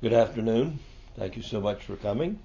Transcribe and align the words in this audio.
Good 0.00 0.12
afternoon. 0.12 0.78
Thank 1.16 1.36
you 1.36 1.42
so 1.42 1.60
much 1.60 1.82
for 1.82 1.96
coming. 1.96 2.38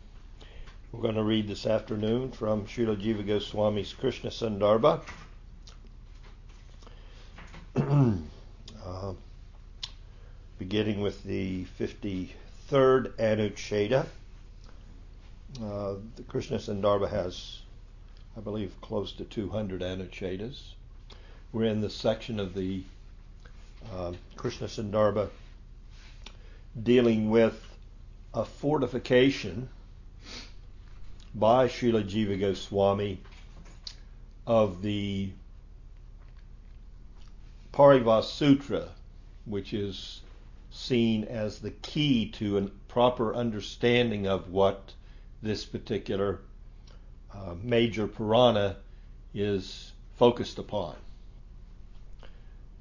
We're 0.91 1.03
going 1.03 1.13
to 1.13 1.23
read 1.23 1.47
this 1.47 1.67
afternoon 1.67 2.31
from 2.31 2.65
Srila 2.65 2.99
Jiva 2.99 3.23
Goswami's 3.23 3.93
Krishna 3.93 4.31
Sandarbha. 4.31 5.01
uh, 8.83 9.13
beginning 10.57 11.01
with 11.01 11.23
the 11.25 11.65
53rd 11.79 12.31
Anucheda. 13.19 14.07
Uh, 15.63 15.93
the 16.15 16.23
Krishna 16.27 16.57
Sandarbha 16.57 17.07
has, 17.07 17.59
I 18.35 18.39
believe, 18.39 18.73
close 18.81 19.11
to 19.11 19.25
200 19.25 19.81
Anuchedas. 19.81 20.59
We're 21.51 21.65
in 21.65 21.81
the 21.81 21.91
section 21.91 22.39
of 22.39 22.55
the 22.55 22.81
uh, 23.93 24.13
Krishna 24.37 24.65
Sandarbha 24.65 25.29
dealing 26.81 27.29
with 27.29 27.61
a 28.33 28.43
fortification 28.43 29.69
by 31.35 31.67
Srila 31.67 32.03
Jiva 32.03 32.39
Goswami 32.39 33.19
of 34.47 34.81
the 34.81 35.29
Paribhas 37.71 38.25
Sutra, 38.25 38.89
which 39.45 39.73
is 39.73 40.21
seen 40.71 41.23
as 41.25 41.59
the 41.59 41.71
key 41.71 42.29
to 42.31 42.57
a 42.57 42.61
proper 42.87 43.35
understanding 43.35 44.27
of 44.27 44.51
what 44.51 44.93
this 45.41 45.65
particular 45.65 46.39
uh, 47.33 47.55
major 47.61 48.07
Purana 48.07 48.77
is 49.33 49.91
focused 50.15 50.57
upon. 50.59 50.95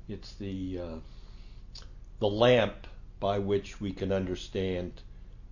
It's 0.08 0.34
the 0.34 0.80
uh, 0.80 0.96
the 2.20 2.28
lamp 2.28 2.86
by 3.22 3.38
which 3.38 3.80
we 3.80 3.92
can 3.92 4.10
understand 4.10 4.92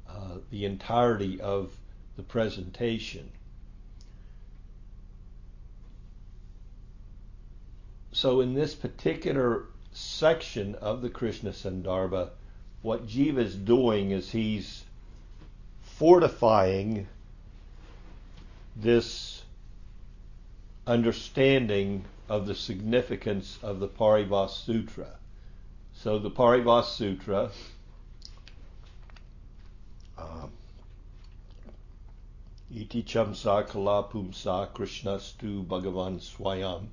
uh, 0.09 0.39
the 0.51 0.65
entirety 0.65 1.41
of 1.41 1.71
the 2.17 2.23
presentation. 2.25 3.31
So, 8.11 8.41
in 8.41 8.55
this 8.55 8.75
particular 8.75 9.67
section 9.93 10.75
of 10.75 11.01
the 11.01 11.11
Krishna 11.11 11.51
Sandarbha, 11.51 12.31
what 12.83 13.07
Jiva 13.07 13.39
is 13.39 13.55
doing 13.55 14.11
is 14.11 14.33
he's 14.33 14.83
fortifying 15.81 17.07
this 18.75 19.45
understanding 20.89 22.05
of 22.29 22.49
the 22.49 22.57
significance 22.57 23.61
of 23.63 23.79
the 23.79 23.87
Paribhas 23.87 24.57
Sutra. 24.57 25.20
So 26.03 26.19
the 26.19 26.31
Paribhas 26.31 26.87
Sutra 26.87 27.51
um, 30.17 30.51
Iti 32.75 33.03
chamsa 33.03 33.69
kala 33.69 34.05
pumsa 34.05 34.73
krishnastu 34.73 35.67
bhagavan 35.67 36.19
swayam 36.19 36.87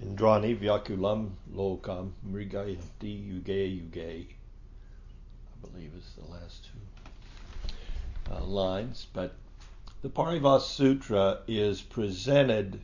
indrani 0.00 0.56
vyakulam 0.56 1.30
lokam 1.52 2.12
mrigayanti 2.24 3.42
yuge 3.42 3.82
yuge 3.82 4.26
I 4.28 5.66
believe 5.66 5.90
is 5.98 6.12
the 6.16 6.30
last 6.30 6.68
two 6.70 8.32
uh, 8.32 8.44
lines 8.44 9.08
but 9.12 9.34
the 10.02 10.08
Paribhas 10.08 10.62
Sutra 10.62 11.40
is 11.48 11.82
presented 11.82 12.78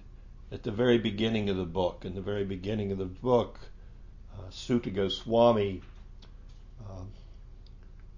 at 0.50 0.64
the 0.64 0.72
very 0.72 0.98
beginning 0.98 1.48
of 1.50 1.56
the 1.56 1.64
book. 1.64 2.04
In 2.04 2.16
the 2.16 2.20
very 2.20 2.44
beginning 2.44 2.90
of 2.90 2.98
the 2.98 3.04
book, 3.04 3.60
uh, 4.38 4.50
Suta 4.50 4.90
Goswami 4.90 5.82
uh, 6.84 7.02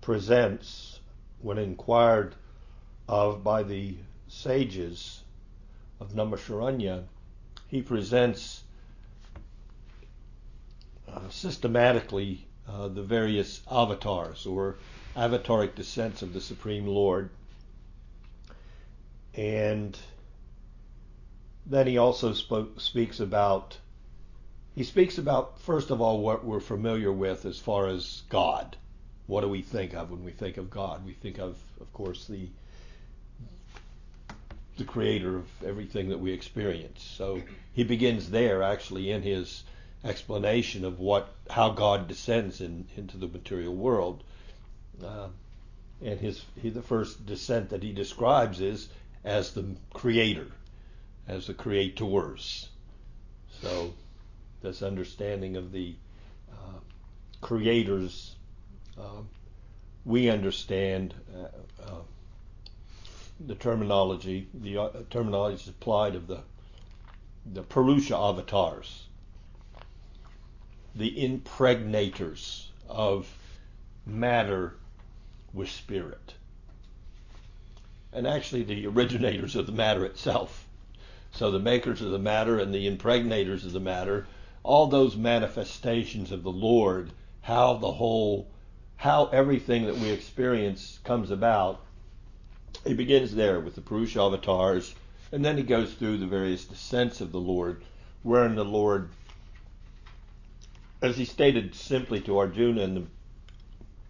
presents, 0.00 1.00
when 1.40 1.58
inquired 1.58 2.34
of 3.08 3.44
by 3.44 3.62
the 3.62 3.96
sages 4.28 5.22
of 6.00 6.12
Naimisharanya, 6.12 7.04
he 7.68 7.82
presents 7.82 8.62
uh, 11.08 11.28
systematically 11.30 12.46
uh, 12.68 12.88
the 12.88 13.02
various 13.02 13.62
avatars 13.70 14.46
or 14.46 14.76
avataric 15.16 15.74
descents 15.74 16.22
of 16.22 16.32
the 16.32 16.40
Supreme 16.40 16.86
Lord. 16.86 17.30
And 19.34 19.96
then 21.64 21.86
he 21.86 21.98
also 21.98 22.32
spoke, 22.32 22.80
speaks 22.80 23.20
about 23.20 23.78
he 24.76 24.84
speaks 24.84 25.16
about, 25.16 25.58
first 25.60 25.90
of 25.90 26.02
all, 26.02 26.20
what 26.20 26.44
we're 26.44 26.60
familiar 26.60 27.10
with 27.10 27.46
as 27.46 27.58
far 27.58 27.88
as 27.88 28.22
God. 28.28 28.76
What 29.26 29.40
do 29.40 29.48
we 29.48 29.62
think 29.62 29.94
of 29.94 30.10
when 30.10 30.22
we 30.22 30.32
think 30.32 30.58
of 30.58 30.68
God? 30.70 31.04
We 31.04 31.14
think 31.14 31.38
of, 31.38 31.56
of 31.80 31.92
course, 31.92 32.26
the 32.26 32.48
the 34.76 34.84
creator 34.84 35.36
of 35.36 35.46
everything 35.64 36.10
that 36.10 36.20
we 36.20 36.32
experience. 36.32 37.02
So 37.02 37.40
he 37.72 37.82
begins 37.82 38.28
there, 38.28 38.62
actually, 38.62 39.10
in 39.10 39.22
his 39.22 39.64
explanation 40.04 40.84
of 40.84 41.00
what 41.00 41.32
how 41.48 41.70
God 41.70 42.06
descends 42.06 42.60
in, 42.60 42.86
into 42.98 43.16
the 43.16 43.28
material 43.28 43.74
world. 43.74 44.22
Uh, 45.02 45.28
and 46.04 46.20
his 46.20 46.44
he, 46.60 46.68
the 46.68 46.82
first 46.82 47.24
descent 47.24 47.70
that 47.70 47.82
he 47.82 47.92
describes 47.92 48.60
is 48.60 48.90
as 49.24 49.52
the 49.52 49.64
creator, 49.94 50.48
as 51.26 51.46
the 51.46 51.54
creators. 51.54 52.68
So 53.62 53.94
this 54.66 54.82
understanding 54.82 55.56
of 55.56 55.70
the 55.70 55.94
uh, 56.52 56.80
creators, 57.40 58.34
uh, 58.98 59.22
we 60.04 60.28
understand 60.28 61.14
uh, 61.34 61.82
uh 61.82 62.00
the 63.38 63.54
terminology, 63.54 64.48
the 64.54 64.78
uh, 64.78 64.88
terminology 65.10 65.70
applied 65.70 66.16
of 66.16 66.26
the 66.26 66.40
the 67.52 67.62
Purusha 67.62 68.16
avatars, 68.16 69.04
the 70.96 71.24
impregnators 71.24 72.70
of 72.88 73.38
matter 74.04 74.74
with 75.52 75.70
spirit, 75.70 76.34
and 78.12 78.26
actually 78.26 78.64
the 78.64 78.86
originators 78.88 79.54
of 79.54 79.66
the 79.66 79.72
matter 79.72 80.04
itself. 80.04 80.66
So 81.30 81.50
the 81.50 81.60
makers 81.60 82.00
of 82.00 82.10
the 82.10 82.18
matter 82.18 82.58
and 82.58 82.74
the 82.74 82.88
impregnators 82.88 83.64
of 83.64 83.72
the 83.72 83.80
matter 83.80 84.26
all 84.66 84.88
those 84.88 85.16
manifestations 85.16 86.32
of 86.32 86.42
the 86.42 86.50
Lord, 86.50 87.12
how 87.40 87.74
the 87.74 87.92
whole, 87.92 88.48
how 88.96 89.26
everything 89.26 89.86
that 89.86 89.96
we 89.96 90.10
experience 90.10 90.98
comes 91.04 91.30
about. 91.30 91.80
He 92.84 92.92
begins 92.92 93.34
there 93.34 93.60
with 93.60 93.76
the 93.76 93.80
Purusha 93.80 94.20
avatars, 94.20 94.96
and 95.30 95.44
then 95.44 95.56
he 95.56 95.62
goes 95.62 95.94
through 95.94 96.18
the 96.18 96.26
various 96.26 96.64
descents 96.64 97.20
of 97.20 97.30
the 97.30 97.38
Lord, 97.38 97.84
wherein 98.24 98.56
the 98.56 98.64
Lord, 98.64 99.10
as 101.00 101.16
he 101.16 101.24
stated 101.24 101.76
simply 101.76 102.20
to 102.22 102.36
Arjuna 102.36 102.88
the, 102.88 103.04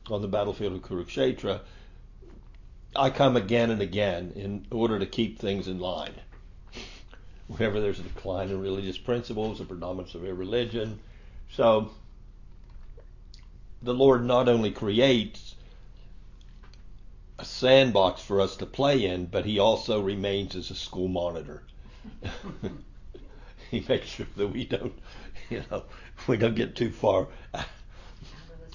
on 0.09 0.23
the 0.23 0.29
battlefield 0.29 0.73
of 0.73 0.83
Kurukshetra, 0.83 1.61
I 2.95 3.11
come 3.11 3.37
again 3.37 3.71
and 3.71 3.83
again 3.83 4.33
in 4.35 4.67
order 4.71 4.99
to 4.99 5.07
keep 5.07 5.39
things 5.39 5.69
in 5.69 5.79
line 5.81 6.15
whenever 7.49 7.81
there's 7.81 8.01
a 8.01 8.03
decline 8.03 8.51
in 8.51 8.61
religious 8.61 8.99
principles, 8.99 9.61
a 9.61 9.65
predominance 9.65 10.15
of 10.15 10.25
irreligion. 10.25 10.99
So 11.51 11.91
the 13.83 13.95
Lord 13.95 14.25
not 14.25 14.49
only 14.49 14.71
creates 14.71 15.55
a 17.39 17.45
sandbox 17.45 18.23
for 18.23 18.41
us 18.41 18.57
to 18.57 18.67
play 18.67 19.05
in, 19.05 19.27
but 19.27 19.45
He 19.45 19.59
also 19.59 20.01
remains 20.01 20.57
as 20.57 20.71
a 20.71 20.75
school 20.75 21.09
monitor. 21.09 21.63
he 23.71 23.85
makes 23.89 24.07
sure 24.09 24.27
that 24.37 24.49
we 24.49 24.65
don't, 24.65 24.95
you 25.51 25.63
know, 25.71 25.85
we 26.27 26.37
don't 26.37 26.55
get 26.55 26.75
too 26.75 26.91
far 26.91 27.29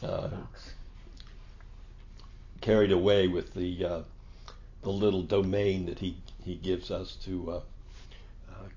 uh, 0.03 0.29
carried 2.59 2.91
away 2.91 3.27
with 3.27 3.53
the 3.53 3.85
uh, 3.85 4.01
the 4.83 4.89
little 4.89 5.23
domain 5.23 5.85
that 5.85 5.99
He 5.99 6.17
He 6.43 6.55
gives 6.55 6.91
us 6.91 7.15
to. 7.23 7.51
Uh, 7.51 7.61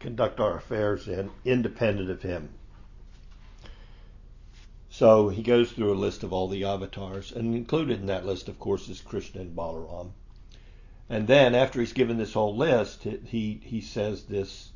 conduct 0.05 0.39
our 0.39 0.59
affairs 0.59 1.09
in, 1.09 1.31
independent 1.47 2.11
of 2.11 2.21
him. 2.21 2.51
So 4.91 5.31
he 5.31 5.43
goes 5.43 5.73
through 5.73 5.95
a 5.95 6.05
list 6.05 6.23
of 6.23 6.33
all 6.33 6.47
the 6.47 6.65
avatars, 6.65 7.33
and 7.33 7.55
included 7.55 8.01
in 8.01 8.07
that 8.07 8.27
list, 8.27 8.49
of 8.49 8.61
course, 8.61 8.89
is 8.91 9.01
Krishna 9.01 9.41
and 9.41 9.57
Balaram. 9.57 10.11
And 11.09 11.27
then, 11.27 11.55
after 11.55 11.81
he's 11.81 11.95
given 11.95 12.19
this 12.19 12.35
whole 12.35 12.55
list, 12.55 13.05
he 13.05 13.61
he 13.65 13.81
says 13.81 14.25
this, 14.25 14.73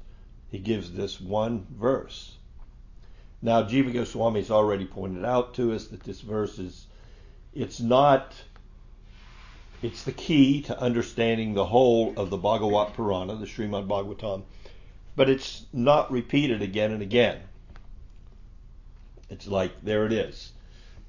he 0.50 0.58
gives 0.58 0.92
this 0.92 1.20
one 1.20 1.66
verse. 1.70 2.34
Now, 3.42 3.62
Jiva 3.62 3.92
Goswami 3.92 4.40
has 4.40 4.50
already 4.50 4.86
pointed 4.86 5.26
out 5.26 5.54
to 5.54 5.72
us 5.72 5.88
that 5.88 6.04
this 6.04 6.22
verse 6.22 6.58
is, 6.58 6.86
it's 7.54 7.80
not, 7.80 8.34
it's 9.82 10.04
the 10.04 10.12
key 10.12 10.62
to 10.62 10.80
understanding 10.80 11.52
the 11.52 11.66
whole 11.66 12.14
of 12.16 12.30
the 12.30 12.38
Bhagavat 12.38 12.94
Purana, 12.94 13.36
the 13.36 13.46
Srimad 13.46 13.86
Bhagavatam, 13.86 14.42
but 15.18 15.28
it's 15.28 15.66
not 15.72 16.12
repeated 16.12 16.62
again 16.62 16.92
and 16.92 17.02
again. 17.02 17.40
It's 19.28 19.48
like, 19.48 19.72
there 19.82 20.06
it 20.06 20.12
is. 20.12 20.52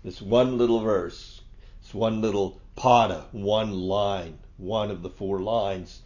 This 0.04 0.20
one 0.20 0.58
little 0.58 0.80
verse. 0.80 1.42
this 1.84 1.94
one 1.94 2.20
little 2.20 2.60
pada, 2.76 3.26
one 3.32 3.72
line, 3.72 4.40
one 4.58 4.90
of 4.90 5.04
the 5.04 5.12
four 5.12 5.40
lines 5.40 6.02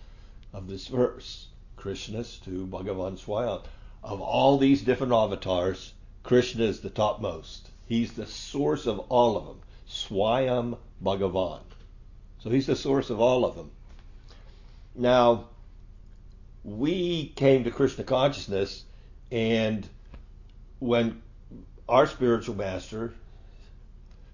of 0.51 0.67
this 0.67 0.89
verse. 0.89 1.47
Krishnastu 1.77 2.69
Bhagavan 2.69 3.17
Swayam. 3.17 3.63
Of 4.03 4.19
all 4.19 4.57
these 4.57 4.81
different 4.81 5.13
avatars, 5.13 5.93
Krishna 6.23 6.65
is 6.65 6.81
the 6.81 6.89
topmost. 6.89 7.69
He's 7.85 8.11
the 8.11 8.27
source 8.27 8.85
of 8.85 8.99
all 9.07 9.37
of 9.37 9.45
them. 9.45 9.61
Swayam 9.87 10.77
Bhagavan. 11.01 11.61
So 12.39 12.49
he's 12.49 12.67
the 12.67 12.75
source 12.75 13.09
of 13.09 13.21
all 13.21 13.45
of 13.45 13.55
them. 13.55 13.71
Now, 14.93 15.45
we 16.63 17.27
came 17.35 17.63
to 17.65 17.71
Krishna 17.71 18.03
consciousness, 18.03 18.83
and 19.31 19.87
when 20.79 21.21
our 21.89 22.07
spiritual 22.07 22.55
master, 22.55 23.13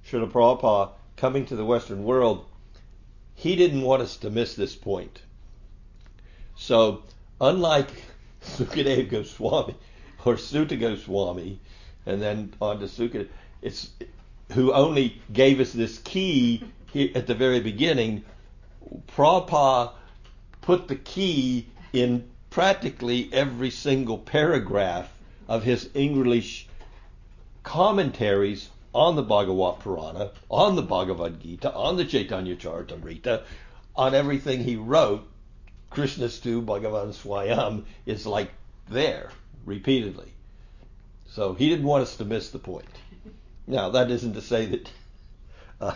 Srila 0.08 0.31
Prabhupada, 0.31 0.92
coming 1.18 1.46
to 1.48 1.56
the 1.56 1.66
Western 1.66 2.04
world, 2.04 2.46
he 3.36 3.56
didn't 3.56 3.81
want 3.81 4.02
us 4.02 4.18
to 4.18 4.30
miss 4.30 4.56
this 4.56 4.76
point. 4.76 5.22
So, 6.56 7.04
unlike 7.42 7.90
Sukadev 8.44 9.10
Goswami 9.10 9.75
or 10.25 10.38
Suta 10.38 10.75
Goswami, 10.75 11.60
and 12.06 12.22
then 12.22 12.54
on 12.62 12.80
to 12.80 12.86
Sukadev, 12.86 13.28
it's 13.62 13.90
who 14.54 14.74
only 14.74 15.22
gave 15.32 15.60
us 15.60 15.72
this 15.72 16.00
key 16.00 16.64
at 17.16 17.28
the 17.28 17.36
very 17.36 17.60
beginning. 17.60 18.24
Prabhupada 19.08 19.92
put 20.62 20.88
the 20.88 20.96
key 20.96 21.68
in 21.94 22.30
practically 22.50 23.30
every 23.31 23.69
single 23.69 24.18
paragraph 24.18 25.12
of 25.47 25.63
his 25.63 25.89
English 25.94 26.68
commentaries 27.63 28.69
on 28.94 29.15
the 29.15 29.24
Bhagavat 29.24 29.80
Purana, 29.80 30.31
on 30.50 30.75
the 30.75 30.81
Bhagavad 30.81 31.39
Gita, 31.41 31.74
on 31.74 31.97
the 31.97 32.06
Chaitanya 32.06 32.56
Charitamrita, 32.56 33.44
on 33.95 34.15
everything 34.15 34.63
he 34.63 34.75
wrote. 34.75 35.27
Krishnastu 35.91 36.63
Bhagavan 36.63 37.13
Swayam 37.13 37.83
is 38.06 38.25
like 38.25 38.51
there 38.89 39.31
repeatedly. 39.65 40.31
So 41.27 41.53
he 41.53 41.69
didn't 41.69 41.86
want 41.86 42.03
us 42.03 42.18
to 42.18 42.25
miss 42.25 42.50
the 42.50 42.59
point. 42.59 42.86
Now, 43.68 43.89
that 43.89 44.09
isn't 44.09 44.33
to 44.33 44.41
say 44.41 44.65
that, 44.68 44.91
uh, 45.81 45.95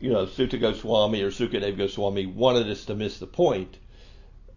you 0.00 0.10
know, 0.12 0.26
Suta 0.26 0.58
Goswami 0.58 1.22
or 1.22 1.30
Sukadev 1.30 1.78
Goswami 1.78 2.26
wanted 2.26 2.70
us 2.70 2.84
to 2.86 2.94
miss 2.94 3.18
the 3.18 3.26
point 3.26 3.76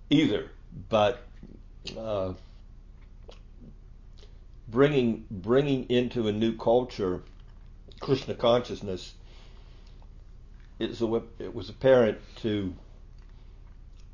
either, 0.09 0.49
but 0.89 1.23
uh, 1.97 2.33
bringing 4.67 5.25
bringing 5.29 5.89
into 5.89 6.27
a 6.27 6.31
new 6.31 6.55
culture 6.55 7.23
Krishna 7.99 8.35
consciousness 8.35 9.13
is 10.79 11.01
a, 11.01 11.21
it 11.39 11.53
was 11.53 11.69
apparent 11.69 12.19
to 12.37 12.73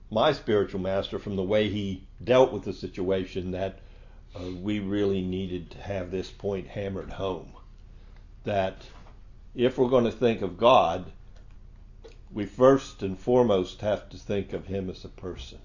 my 0.10 0.32
spiritual 0.32 0.80
master 0.80 1.20
from 1.20 1.36
the 1.36 1.44
way 1.44 1.70
he 1.70 2.04
dealt 2.24 2.54
with 2.54 2.64
the 2.64 2.74
situation 2.74 3.52
that 3.52 3.80
uh, 4.36 4.44
we 4.62 4.80
really 4.80 5.22
needed 5.22 5.72
to 5.72 5.78
have 5.80 6.12
this 6.12 6.30
point 6.30 6.68
hammered 6.68 7.10
home. 7.10 7.52
That 8.44 8.78
if 9.56 9.78
we're 9.78 9.90
going 9.90 10.06
to 10.06 10.12
think 10.12 10.42
of 10.42 10.58
God, 10.58 11.12
we 12.32 12.46
first 12.46 13.04
and 13.04 13.18
foremost 13.18 13.82
have 13.82 14.10
to 14.10 14.18
think 14.18 14.54
of 14.54 14.68
Him 14.68 14.90
as 14.90 15.04
a 15.04 15.10
person, 15.10 15.60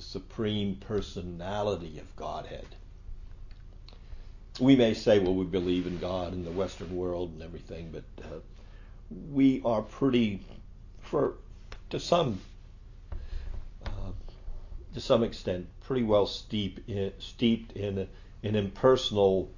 the 0.00 0.06
supreme 0.06 0.76
personality 0.76 1.98
of 1.98 2.16
Godhead. 2.16 2.66
We 4.58 4.74
may 4.74 4.94
say, 4.94 5.18
well, 5.18 5.34
we 5.34 5.44
believe 5.44 5.86
in 5.86 5.98
God 5.98 6.32
in 6.32 6.42
the 6.42 6.50
Western 6.50 6.96
world 6.96 7.32
and 7.34 7.42
everything, 7.42 7.90
but 7.92 8.24
uh, 8.24 8.38
we 9.30 9.60
are 9.62 9.82
pretty, 9.82 10.40
for 11.02 11.34
to 11.90 12.00
some 12.00 12.40
to 14.94 15.00
some 15.00 15.22
extent, 15.22 15.68
pretty 15.82 16.02
well 16.02 16.26
steep 16.26 16.82
in, 16.88 17.12
steeped 17.18 17.72
in 17.72 18.08
an 18.42 18.56
impersonal 18.56 19.52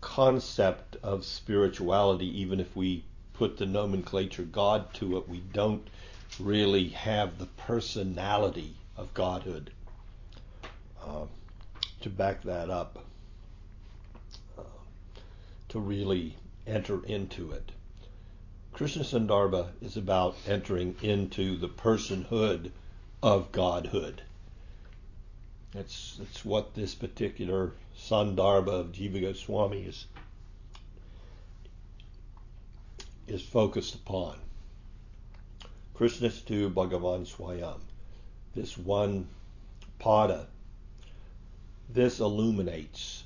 concept 0.00 0.96
of 1.02 1.24
spirituality, 1.24 2.40
even 2.40 2.60
if 2.60 2.74
we 2.74 3.04
put 3.34 3.58
the 3.58 3.66
nomenclature 3.66 4.44
God 4.44 4.94
to 4.94 5.18
it, 5.18 5.28
we 5.28 5.40
don't 5.52 5.86
really 6.40 6.88
have 6.90 7.38
the 7.38 7.46
personality 7.46 8.74
of 8.98 9.14
Godhood 9.14 9.70
uh, 11.02 11.24
to 12.00 12.10
back 12.10 12.42
that 12.42 12.68
up, 12.68 12.98
uh, 14.58 14.62
to 15.68 15.78
really 15.78 16.36
enter 16.66 17.04
into 17.04 17.52
it. 17.52 17.72
Krishna 18.72 19.02
Sandarbha 19.02 19.70
is 19.80 19.96
about 19.96 20.36
entering 20.46 20.96
into 21.00 21.56
the 21.56 21.68
personhood 21.68 22.70
of 23.22 23.50
Godhood. 23.52 24.22
That's 25.72 26.16
that's 26.18 26.44
what 26.44 26.74
this 26.74 26.94
particular 26.94 27.72
Sandarbha 27.96 28.68
of 28.68 28.92
Jiva 28.92 29.20
Goswami 29.20 29.82
is 29.82 30.06
is 33.26 33.42
focused 33.42 33.94
upon. 33.94 34.38
Krishnastu 35.94 36.72
Bhagavan 36.72 37.26
Swayam. 37.26 37.80
This 38.58 38.76
one 38.76 39.28
pada, 40.00 40.46
this 41.88 42.18
illuminates 42.18 43.22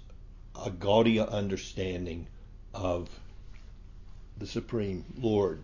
a 0.54 0.70
Gaudiya 0.70 1.26
understanding 1.26 2.26
of 2.74 3.08
the 4.36 4.46
Supreme 4.46 5.06
Lord. 5.18 5.62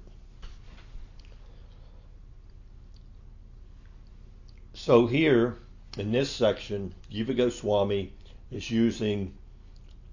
So 4.72 5.06
here 5.06 5.58
in 5.98 6.12
this 6.12 6.30
section, 6.30 6.94
Jiva 7.12 7.36
Goswami 7.36 8.14
is 8.50 8.70
using 8.70 9.34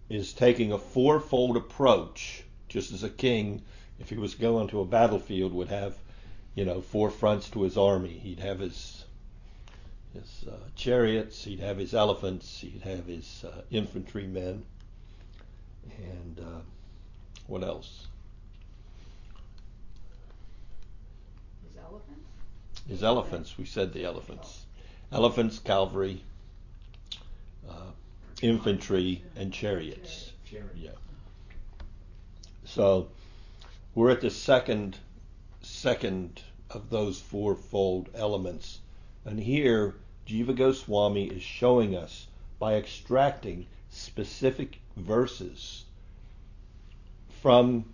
is 0.10 0.34
taking 0.34 0.74
a 0.74 0.78
fourfold 0.78 1.56
approach, 1.56 2.44
just 2.68 2.92
as 2.92 3.06
a 3.06 3.10
king, 3.10 3.62
if 4.00 4.10
he 4.10 4.18
was 4.18 4.36
going 4.36 4.68
to 4.68 4.82
a 4.82 4.86
battlefield, 4.86 5.54
would 5.54 5.70
have, 5.70 5.98
you 6.56 6.66
know, 6.66 6.82
four 6.82 7.10
fronts 7.10 7.50
to 7.52 7.62
his 7.62 7.78
army. 7.78 8.20
He'd 8.20 8.40
have 8.40 8.60
his 8.60 9.05
his 10.16 10.46
uh, 10.48 10.58
chariots, 10.76 11.44
he'd 11.44 11.60
have 11.60 11.78
his 11.78 11.94
elephants, 11.94 12.60
he'd 12.62 12.82
have 12.82 13.06
his 13.06 13.46
uh, 13.46 13.62
infantrymen, 13.70 14.66
and 15.98 16.40
uh, 16.40 16.62
what 17.48 17.64
else? 17.64 18.08
His 21.68 21.78
elephants. 21.78 22.22
His 22.88 23.04
elephants. 23.04 23.58
We 23.58 23.66
said 23.66 23.94
the 23.94 24.06
elephants 24.06 24.66
elephants, 25.12 25.60
cavalry, 25.60 26.22
uh, 27.70 27.92
infantry, 28.42 29.24
and 29.36 29.54
chariots. 29.54 30.32
Yeah. 30.76 30.92
So 32.66 33.10
we're 33.94 34.12
at 34.12 34.22
the 34.22 34.30
second 34.30 34.98
second 35.62 36.42
of 36.70 36.90
those 36.90 37.20
fourfold 37.20 38.10
elements, 38.14 38.80
and 39.24 39.40
here 39.40 39.96
Jiva 40.28 40.56
Goswami 40.56 41.26
is 41.26 41.42
showing 41.42 41.96
us 41.96 42.28
by 42.60 42.76
extracting 42.76 43.68
specific 43.90 44.80
verses 44.96 45.86
from 47.42 47.86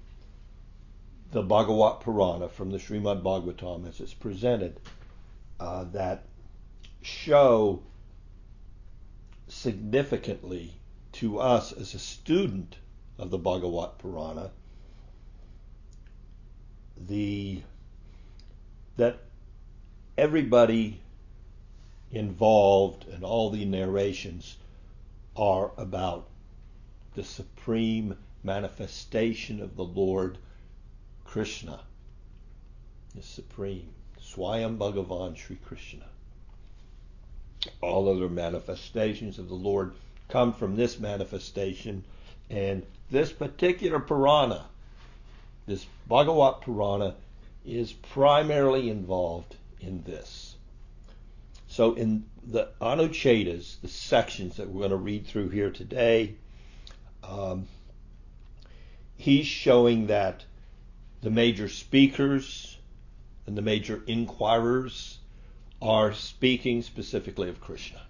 the 1.32 1.42
Bhagavat 1.42 2.02
Purana, 2.02 2.50
from 2.50 2.72
the 2.72 2.78
Srimad 2.78 3.22
Bhagavatam 3.22 3.88
as 3.88 4.00
it's 4.00 4.14
presented, 4.14 4.80
uh, 5.60 5.86
that 5.86 6.24
show 7.02 7.82
significantly 9.48 10.74
to 11.14 11.40
us 11.40 11.72
as 11.72 11.94
a 11.94 12.00
student 12.00 12.78
of 13.18 13.30
the 13.30 13.38
Bhagavat 13.38 13.98
Purana 14.00 14.52
the 17.08 17.62
that 18.98 19.20
everybody 20.18 21.00
involved 22.12 23.08
and 23.08 23.24
all 23.24 23.50
the 23.50 23.66
narrations 23.66 24.58
are 25.36 25.72
about 25.78 26.28
the 27.16 27.24
supreme 27.24 28.18
manifestation 28.44 29.62
of 29.62 29.76
the 29.76 29.84
Lord 29.84 30.38
Krishna, 31.26 31.82
the 33.16 33.22
supreme 33.22 33.90
Swayam 34.20 34.78
Bhagavan 34.78 35.36
Sri 35.38 35.56
Krishna 35.56 36.06
all 37.82 38.10
other 38.10 38.30
manifestations 38.30 39.38
of 39.38 39.48
the 39.48 39.56
Lord 39.56 39.94
come 40.30 40.54
from 40.54 40.76
this 40.76 41.00
manifestation. 41.00 42.04
And 42.50 42.86
this 43.10 43.32
particular 43.32 44.00
Purana, 44.00 44.66
this 45.68 45.86
Bhagavat 46.08 46.62
Purana, 46.62 47.16
is 47.66 47.94
primarily 47.94 48.90
involved 48.90 49.56
in 49.80 50.04
this. 50.04 50.51
So, 51.72 51.94
in 51.94 52.26
the 52.46 52.68
Anuchetas, 52.82 53.80
the 53.80 53.88
sections 53.88 54.58
that 54.58 54.68
we're 54.68 54.80
going 54.80 54.92
to 54.92 54.98
read 54.98 55.26
through 55.26 55.50
here 55.50 55.70
today, 55.70 56.36
um, 57.24 57.66
he's 59.16 59.48
showing 59.48 60.08
that 60.08 60.44
the 61.22 61.30
major 61.30 61.70
speakers 61.70 62.78
and 63.48 63.58
the 63.58 63.62
major 63.62 64.04
inquirers 64.06 65.20
are 65.82 66.12
speaking 66.14 66.82
specifically 66.82 67.48
of 67.48 67.62
Krishna. 67.62 68.02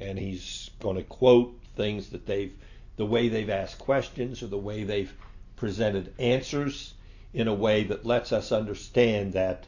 And 0.00 0.18
he's 0.18 0.70
going 0.80 0.96
to 0.96 1.02
quote 1.02 1.54
things 1.76 2.08
that 2.08 2.24
they've, 2.24 2.54
the 2.96 3.04
way 3.04 3.28
they've 3.28 3.50
asked 3.50 3.80
questions 3.80 4.42
or 4.42 4.46
the 4.46 4.56
way 4.56 4.84
they've 4.84 5.12
presented 5.56 6.14
answers 6.18 6.94
in 7.34 7.48
a 7.48 7.54
way 7.54 7.84
that 7.84 8.06
lets 8.06 8.32
us 8.32 8.50
understand 8.50 9.34
that 9.34 9.66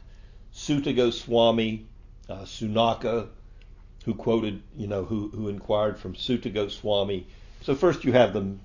Suta 0.51 0.91
Goswami, 0.91 1.85
uh, 2.29 2.41
Sunaka, 2.41 3.27
who 4.05 4.13
quoted, 4.13 4.61
you 4.77 4.87
know, 4.87 5.03
who, 5.03 5.29
who 5.29 5.49
inquired 5.49 5.97
from 5.97 6.15
Suta 6.15 6.49
Goswami. 6.49 7.27
So 7.61 7.75
first 7.75 8.03
you 8.03 8.11
have 8.11 8.33
them, 8.33 8.59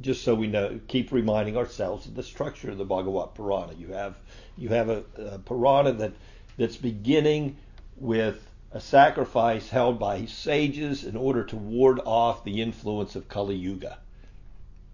just 0.00 0.24
so 0.24 0.34
we 0.34 0.48
know, 0.48 0.80
keep 0.88 1.12
reminding 1.12 1.56
ourselves 1.56 2.06
of 2.06 2.14
the 2.14 2.22
structure 2.22 2.70
of 2.70 2.78
the 2.78 2.84
Bhagavat 2.84 3.34
Purana. 3.34 3.74
You 3.74 3.92
have 3.92 4.16
you 4.58 4.68
have 4.70 4.88
a, 4.88 5.04
a 5.18 5.38
Purana 5.38 5.92
that 5.92 6.12
that's 6.56 6.76
beginning 6.76 7.56
with 7.96 8.46
a 8.72 8.80
sacrifice 8.80 9.68
held 9.68 9.98
by 9.98 10.26
sages 10.26 11.04
in 11.04 11.16
order 11.16 11.44
to 11.44 11.56
ward 11.56 12.00
off 12.04 12.44
the 12.44 12.60
influence 12.60 13.16
of 13.16 13.28
Kali 13.28 13.54
Yuga. 13.54 13.98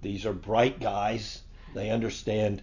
These 0.03 0.27
are 0.27 0.33
bright 0.33 0.81
guys. 0.81 1.41
They 1.75 1.91
understand 1.91 2.63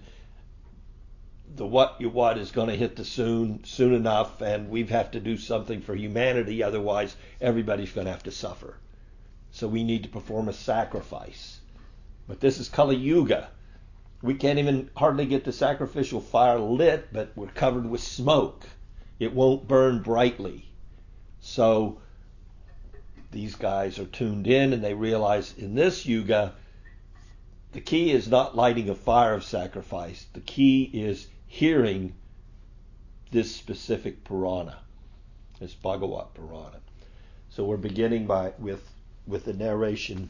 the 1.56 1.66
what 1.66 1.96
you 2.00 2.10
what 2.10 2.38
is 2.38 2.52
going 2.52 2.70
to 2.70 2.76
hit 2.76 2.96
the 2.96 3.06
soon 3.06 3.64
soon 3.64 3.94
enough, 3.94 4.42
and 4.42 4.70
we 4.70 4.84
have 4.86 5.12
to 5.12 5.20
do 5.20 5.38
something 5.38 5.82
for 5.82 5.96
humanity. 5.96 6.64
Otherwise, 6.64 7.16
everybody's 7.42 7.92
going 7.92 8.06
to 8.06 8.12
have 8.12 8.24
to 8.24 8.32
suffer. 8.32 8.78
So 9.52 9.68
we 9.68 9.84
need 9.84 10.04
to 10.04 10.10
perform 10.10 10.48
a 10.48 10.54
sacrifice. 10.54 11.60
But 12.28 12.40
this 12.40 12.60
is 12.60 12.70
Kali 12.70 12.96
Yuga. 12.96 13.50
We 14.22 14.36
can't 14.36 14.60
even 14.60 14.90
hardly 14.96 15.26
get 15.26 15.44
the 15.44 15.52
sacrificial 15.52 16.22
fire 16.22 16.60
lit, 16.60 17.12
but 17.12 17.32
we're 17.36 17.48
covered 17.48 17.90
with 17.90 18.02
smoke. 18.02 18.66
It 19.18 19.34
won't 19.34 19.68
burn 19.68 20.02
brightly. 20.04 20.66
So 21.40 22.00
these 23.32 23.56
guys 23.56 23.98
are 23.98 24.06
tuned 24.06 24.48
in 24.48 24.74
and 24.74 24.84
they 24.84 24.94
realize 24.94 25.54
in 25.58 25.74
this 25.74 26.06
yuga, 26.06 26.54
the 27.72 27.82
key 27.82 28.12
is 28.12 28.28
not 28.28 28.56
lighting 28.56 28.90
a 28.90 28.96
fire 28.96 29.34
of 29.34 29.44
sacrifice. 29.44 30.26
The 30.34 30.42
key 30.42 30.84
is 30.84 31.28
hearing 31.50 32.14
this 33.32 33.54
specific 33.54 34.24
Purana, 34.24 34.78
this 35.60 35.74
Bhagavat 35.74 36.34
Purana. 36.36 36.80
So 37.50 37.66
we're 37.66 37.78
beginning 37.78 38.28
by 38.28 38.54
with 38.58 38.88
with 39.28 39.46
the 39.46 39.54
narration 39.54 40.30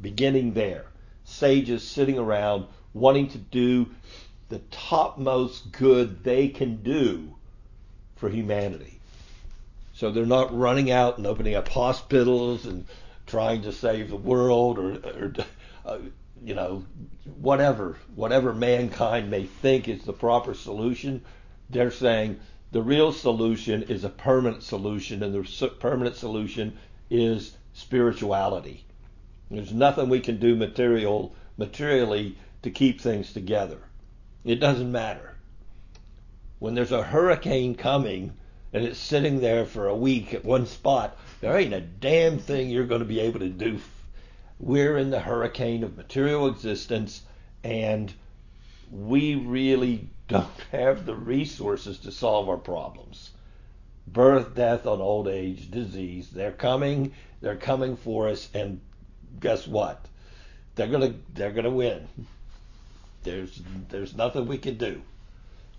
beginning 0.00 0.52
there. 0.52 0.86
Sages 1.24 1.82
sitting 1.82 2.18
around 2.18 2.66
wanting 2.92 3.28
to 3.28 3.38
do 3.38 3.88
the 4.48 4.58
topmost 4.70 5.72
good 5.72 6.24
they 6.24 6.48
can 6.48 6.82
do 6.82 7.34
for 8.16 8.28
humanity. 8.28 8.98
So 9.94 10.10
they're 10.10 10.26
not 10.26 10.56
running 10.56 10.90
out 10.90 11.18
and 11.18 11.26
opening 11.26 11.54
up 11.54 11.68
hospitals 11.68 12.66
and 12.66 12.86
trying 13.26 13.62
to 13.62 13.72
save 13.72 14.10
the 14.10 14.16
world 14.16 14.78
or, 14.78 14.92
or 14.92 15.32
uh, 15.84 15.98
you 16.44 16.54
know, 16.54 16.84
whatever, 17.40 17.96
whatever 18.14 18.52
mankind 18.52 19.30
may 19.30 19.44
think 19.44 19.88
is 19.88 20.04
the 20.04 20.12
proper 20.12 20.54
solution, 20.54 21.24
they're 21.70 21.90
saying 21.90 22.40
the 22.72 22.82
real 22.82 23.12
solution 23.12 23.82
is 23.84 24.04
a 24.04 24.08
permanent 24.08 24.62
solution, 24.62 25.22
and 25.22 25.34
the 25.34 25.68
permanent 25.80 26.16
solution 26.16 26.76
is 27.10 27.56
spirituality. 27.72 28.84
There's 29.50 29.72
nothing 29.72 30.08
we 30.08 30.20
can 30.20 30.38
do 30.38 30.54
material 30.54 31.34
materially 31.56 32.36
to 32.62 32.70
keep 32.70 33.00
things 33.00 33.32
together. 33.32 33.78
It 34.44 34.56
doesn't 34.56 34.92
matter. 34.92 35.36
When 36.58 36.74
there's 36.74 36.92
a 36.92 37.02
hurricane 37.02 37.74
coming 37.74 38.34
and 38.72 38.84
it's 38.84 38.98
sitting 38.98 39.40
there 39.40 39.64
for 39.64 39.86
a 39.86 39.96
week 39.96 40.34
at 40.34 40.44
one 40.44 40.66
spot, 40.66 41.16
there 41.40 41.56
ain't 41.56 41.72
a 41.72 41.80
damn 41.80 42.38
thing 42.38 42.68
you're 42.68 42.86
going 42.86 43.00
to 43.00 43.06
be 43.06 43.20
able 43.20 43.40
to 43.40 43.48
do 43.48 43.78
we're 44.58 44.98
in 44.98 45.10
the 45.10 45.20
hurricane 45.20 45.84
of 45.84 45.96
material 45.96 46.46
existence 46.46 47.22
and 47.62 48.12
we 48.90 49.34
really 49.34 50.08
don't 50.28 50.48
have 50.72 51.06
the 51.06 51.14
resources 51.14 51.98
to 51.98 52.12
solve 52.12 52.48
our 52.48 52.56
problems. 52.56 53.30
Birth, 54.06 54.54
death, 54.54 54.86
and 54.86 55.02
old 55.02 55.28
age, 55.28 55.70
disease, 55.70 56.30
they're 56.30 56.52
coming, 56.52 57.12
they're 57.40 57.56
coming 57.56 57.96
for 57.96 58.28
us, 58.28 58.48
and 58.54 58.80
guess 59.38 59.66
what? 59.66 60.06
They're 60.74 60.86
gonna 60.86 61.14
they're 61.34 61.52
gonna 61.52 61.70
win. 61.70 62.08
There's 63.24 63.60
there's 63.88 64.16
nothing 64.16 64.46
we 64.46 64.58
can 64.58 64.78
do. 64.78 65.02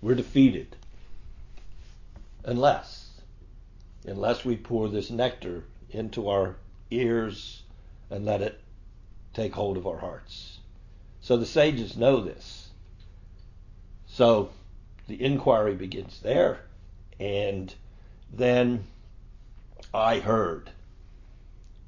We're 0.02 0.16
defeated. 0.16 0.76
Unless 2.44 3.22
unless 4.06 4.46
we 4.46 4.56
pour 4.56 4.90
this 4.90 5.10
nectar 5.10 5.64
into 5.90 6.30
our 6.30 6.58
ears 6.92 7.64
and 8.10 8.26
let 8.26 8.42
it 8.42 8.62
take 9.34 9.54
hold 9.54 9.78
of 9.78 9.88
our 9.88 9.98
hearts. 9.98 10.60
So 11.22 11.38
the 11.38 11.46
sages 11.46 11.98
know 11.98 12.22
this. 12.22 12.70
So 14.08 14.50
the 15.08 15.24
inquiry 15.24 15.76
begins 15.76 16.20
there, 16.22 16.62
and 17.20 17.74
then 18.32 18.84
I 19.94 20.20
heard. 20.20 20.72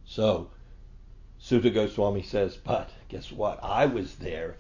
So 0.06 0.50
Suta 1.40 1.70
Goswami 1.70 2.22
says, 2.22 2.56
but 2.58 2.90
guess 3.10 3.32
what? 3.32 3.60
I 3.64 3.86
was 3.86 4.16
there 4.16 4.58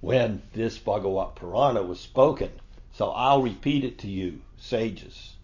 when 0.00 0.42
this 0.52 0.78
Bhagavat 0.78 1.36
Purana 1.36 1.82
was 1.82 2.00
spoken. 2.00 2.50
So 2.92 3.10
I'll 3.10 3.42
repeat 3.42 3.84
it 3.84 3.98
to 4.00 4.08
you, 4.08 4.40
sages, 4.56 5.34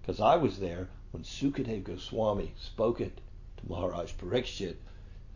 because 0.00 0.20
I 0.20 0.36
was 0.36 0.58
there 0.58 0.88
when 1.12 1.22
Sukadev 1.22 1.84
Goswami 1.84 2.52
spoke 2.58 3.00
it 3.00 3.20
to 3.58 3.68
Maharaj 3.68 4.12
Parikshit 4.12 4.76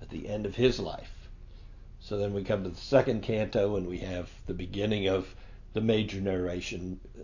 at 0.00 0.10
the 0.10 0.28
end 0.28 0.46
of 0.46 0.54
his 0.54 0.78
life. 0.78 1.12
So 2.00 2.16
then 2.16 2.32
we 2.32 2.44
come 2.44 2.64
to 2.64 2.70
the 2.70 2.76
second 2.76 3.22
canto 3.22 3.76
and 3.76 3.86
we 3.86 3.98
have 3.98 4.30
the 4.46 4.54
beginning 4.54 5.08
of 5.08 5.34
the 5.74 5.80
major 5.80 6.20
narration, 6.20 7.00
uh, 7.18 7.22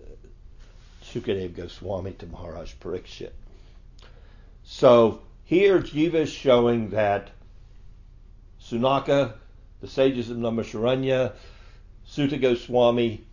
Sukadev 1.05 1.55
Goswami 1.55 2.13
to 2.13 2.27
Maharaj 2.27 2.75
Parikshit. 2.81 3.33
So 4.65 5.23
here 5.45 5.81
Jiva 5.81 6.15
is 6.15 6.31
showing 6.31 6.91
that 6.91 7.31
Sunaka, 8.63 9.35
the 9.81 9.89
sages 9.89 10.31
of 10.31 10.39
Naimisharanya, 10.39 11.33
Suta 12.07 12.39
Goswami, 12.39 13.25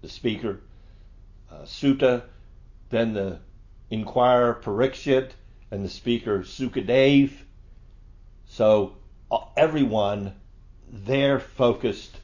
the 0.00 0.08
speaker, 0.08 0.60
uh, 1.50 1.64
Suta, 1.64 2.24
then 2.90 3.14
the 3.14 3.38
inquirer 3.90 4.60
Parikshit, 4.62 5.30
and 5.70 5.84
the 5.84 5.88
speaker 5.88 6.40
Sukadev. 6.40 7.30
So 8.46 8.96
uh, 9.30 9.40
everyone, 9.56 10.34
they're 10.90 11.40
focused 11.40 12.16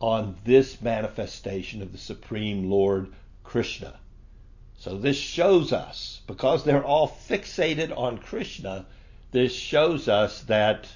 on 0.00 0.36
this 0.44 0.80
manifestation 0.80 1.82
of 1.82 1.92
the 1.92 1.98
Supreme 1.98 2.70
Lord 2.70 3.12
Krishna. 3.44 3.98
So 4.78 4.96
this 4.96 5.18
shows 5.18 5.74
us, 5.74 6.22
because 6.26 6.64
they're 6.64 6.84
all 6.84 7.08
fixated 7.28 7.96
on 7.96 8.16
Krishna, 8.16 8.86
this 9.30 9.52
shows 9.52 10.08
us 10.08 10.42
that, 10.44 10.88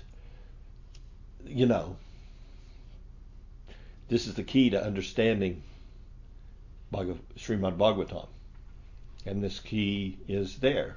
you 1.45 1.67
know, 1.67 1.97
this 4.09 4.27
is 4.27 4.35
the 4.35 4.43
key 4.43 4.71
to 4.71 4.83
understanding 4.83 5.63
Srimad 6.93 7.77
Bhagavatam. 7.77 8.29
And 9.27 9.43
this 9.43 9.61
key 9.61 10.19
is 10.29 10.59
there. 10.59 10.97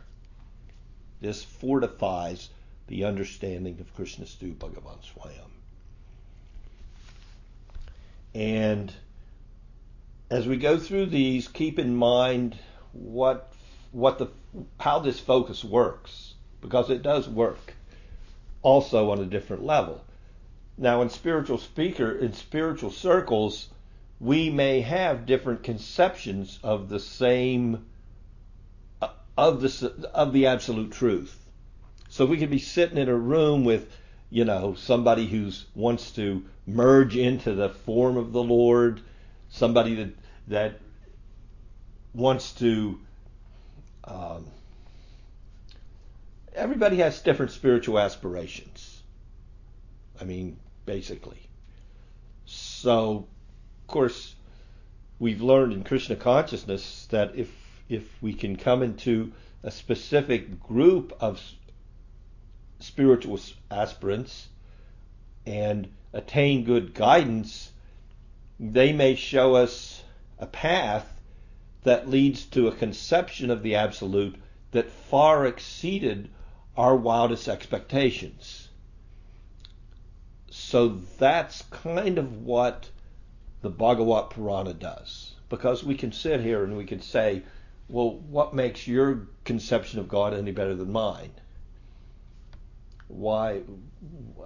This 1.19 1.43
fortifies 1.43 2.49
the 2.87 3.05
understanding 3.05 3.79
of 3.79 3.95
Krishnastu 3.95 4.55
Bhagavan 4.55 4.99
Swayam. 5.03 5.51
And 8.33 8.93
as 10.29 10.47
we 10.47 10.57
go 10.57 10.77
through 10.77 11.07
these, 11.07 11.47
keep 11.47 11.79
in 11.79 11.95
mind 11.95 12.57
what 12.91 13.51
what 13.91 14.19
the 14.19 14.27
how 14.79 14.99
this 14.99 15.19
focus 15.19 15.63
works 15.63 16.33
because 16.61 16.89
it 16.89 17.01
does 17.01 17.27
work 17.27 17.73
also 18.61 19.11
on 19.11 19.19
a 19.19 19.25
different 19.25 19.63
level. 19.63 20.03
Now 20.77 21.01
in 21.01 21.09
spiritual 21.09 21.57
speaker 21.57 22.11
in 22.11 22.33
spiritual 22.33 22.91
circles 22.91 23.69
we 24.19 24.49
may 24.49 24.81
have 24.81 25.25
different 25.25 25.63
conceptions 25.63 26.59
of 26.63 26.89
the 26.89 26.99
same 26.99 27.85
of 29.37 29.61
the 29.61 30.09
of 30.13 30.33
the 30.33 30.47
absolute 30.47 30.91
truth. 30.91 31.37
So 32.09 32.25
we 32.25 32.37
could 32.37 32.49
be 32.49 32.59
sitting 32.59 32.97
in 32.97 33.09
a 33.09 33.15
room 33.15 33.63
with, 33.63 33.91
you 34.29 34.45
know, 34.45 34.73
somebody 34.75 35.27
who 35.27 35.51
wants 35.75 36.11
to 36.11 36.43
merge 36.65 37.15
into 37.15 37.53
the 37.53 37.69
form 37.69 38.17
of 38.17 38.31
the 38.31 38.43
Lord, 38.43 39.01
somebody 39.49 39.95
that 39.95 40.13
that 40.47 40.79
wants 42.13 42.53
to. 42.53 42.99
Um, 44.03 44.47
everybody 46.55 46.97
has 46.97 47.21
different 47.21 47.51
spiritual 47.51 47.99
aspirations. 47.99 49.01
I 50.19 50.23
mean, 50.23 50.57
basically. 50.85 51.39
So, 52.45 53.27
of 53.81 53.87
course, 53.87 54.33
we've 55.19 55.41
learned 55.41 55.73
in 55.73 55.83
Krishna 55.83 56.15
consciousness 56.15 57.05
that 57.11 57.35
if 57.35 57.51
if 57.89 58.21
we 58.21 58.33
can 58.33 58.55
come 58.55 58.83
into 58.83 59.31
a 59.63 59.71
specific 59.71 60.61
group 60.61 61.15
of 61.19 61.41
spiritual 62.79 63.39
aspirants 63.71 64.47
and 65.45 65.87
attain 66.13 66.63
good 66.63 66.93
guidance, 66.93 67.71
they 68.59 68.93
may 68.93 69.15
show 69.15 69.55
us 69.55 70.03
a 70.39 70.45
path 70.45 71.21
that 71.83 72.09
leads 72.09 72.45
to 72.45 72.67
a 72.67 72.75
conception 72.75 73.49
of 73.49 73.63
the 73.63 73.75
absolute 73.75 74.35
that 74.71 74.89
far 74.89 75.45
exceeded 75.45 76.29
our 76.75 76.95
wildest 76.95 77.47
expectations. 77.47 78.67
So 80.49 80.99
that's 81.17 81.63
kind 81.71 82.17
of 82.17 82.45
what 82.45 82.89
the 83.61 83.69
Bhagavat 83.69 84.31
Purana 84.31 84.73
does. 84.73 85.33
Because 85.49 85.83
we 85.83 85.95
can 85.95 86.11
sit 86.11 86.41
here 86.41 86.63
and 86.63 86.75
we 86.77 86.85
can 86.85 87.01
say, 87.01 87.43
well, 87.89 88.11
what 88.29 88.53
makes 88.53 88.87
your 88.87 89.27
conception 89.45 89.99
of 89.99 90.07
God 90.07 90.33
any 90.33 90.51
better 90.51 90.75
than 90.75 90.91
mine? 90.91 91.31
Why? 93.07 93.61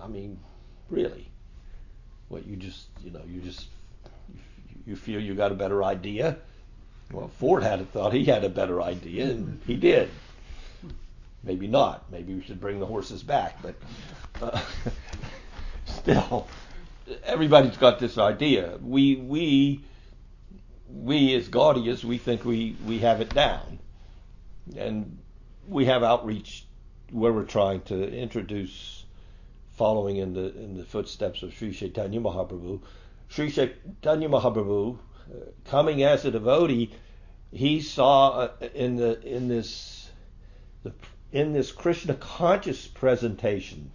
I 0.01 0.07
mean, 0.07 0.39
really? 0.89 1.27
What 2.27 2.45
you 2.45 2.55
just, 2.55 2.87
you 3.03 3.11
know, 3.11 3.23
you 3.27 3.41
just, 3.41 3.65
you 4.85 4.95
feel 4.95 5.19
you 5.19 5.33
got 5.33 5.51
a 5.51 5.55
better 5.55 5.83
idea? 5.83 6.37
Well, 7.11 7.27
Ford 7.39 7.63
had 7.63 7.81
a 7.81 7.83
thought 7.83 8.13
he 8.13 8.25
had 8.25 8.43
a 8.43 8.49
better 8.49 8.81
idea, 8.81 9.25
and 9.25 9.59
he 9.65 9.75
did. 9.75 10.09
Maybe 11.43 11.67
not. 11.67 12.11
Maybe 12.11 12.35
we 12.35 12.41
should 12.41 12.61
bring 12.61 12.79
the 12.79 12.85
horses 12.85 13.23
back, 13.23 13.61
but 13.63 13.75
uh, 14.41 14.61
still, 15.85 16.47
everybody's 17.23 17.77
got 17.77 17.99
this 17.99 18.17
idea. 18.19 18.77
We 18.81 19.15
we 19.15 19.81
we 20.93 21.33
as 21.35 21.47
Gaudiyas, 21.49 22.03
we 22.03 22.17
think 22.17 22.45
we 22.45 22.75
we 22.85 22.99
have 22.99 23.21
it 23.21 23.33
down, 23.33 23.79
and 24.75 25.17
we 25.67 25.85
have 25.85 26.03
outreach 26.03 26.65
where 27.11 27.31
we're 27.33 27.43
trying 27.43 27.81
to 27.81 28.11
introduce, 28.11 29.05
following 29.73 30.17
in 30.17 30.33
the 30.33 30.55
in 30.57 30.75
the 30.75 30.83
footsteps 30.83 31.43
of 31.43 31.53
Sri 31.53 31.73
Chaitanya 31.73 32.19
Mahaprabhu. 32.19 32.81
Sri 33.29 33.49
Chaitanya 33.49 34.29
Mahaprabhu 34.29 34.97
coming 35.65 36.03
as 36.03 36.25
a 36.25 36.31
devotee, 36.31 36.91
he 37.51 37.81
saw 37.81 38.31
uh, 38.31 38.49
in 38.73 38.97
the 38.97 39.21
in 39.21 39.47
this 39.47 40.09
the, 40.83 40.93
in 41.31 41.53
this 41.53 41.71
Krishna 41.71 42.13
conscious 42.15 42.87
presentation, 42.87 43.91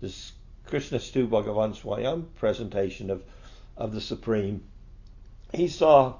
this 0.00 0.32
Krishna 0.66 1.00
Stu 1.00 1.26
Bhagavan 1.26 1.74
Swayam 1.74 2.26
presentation 2.36 3.10
of 3.10 3.22
of 3.76 3.92
the 3.92 4.00
Supreme, 4.00 4.62
he 5.52 5.68
saw 5.68 6.16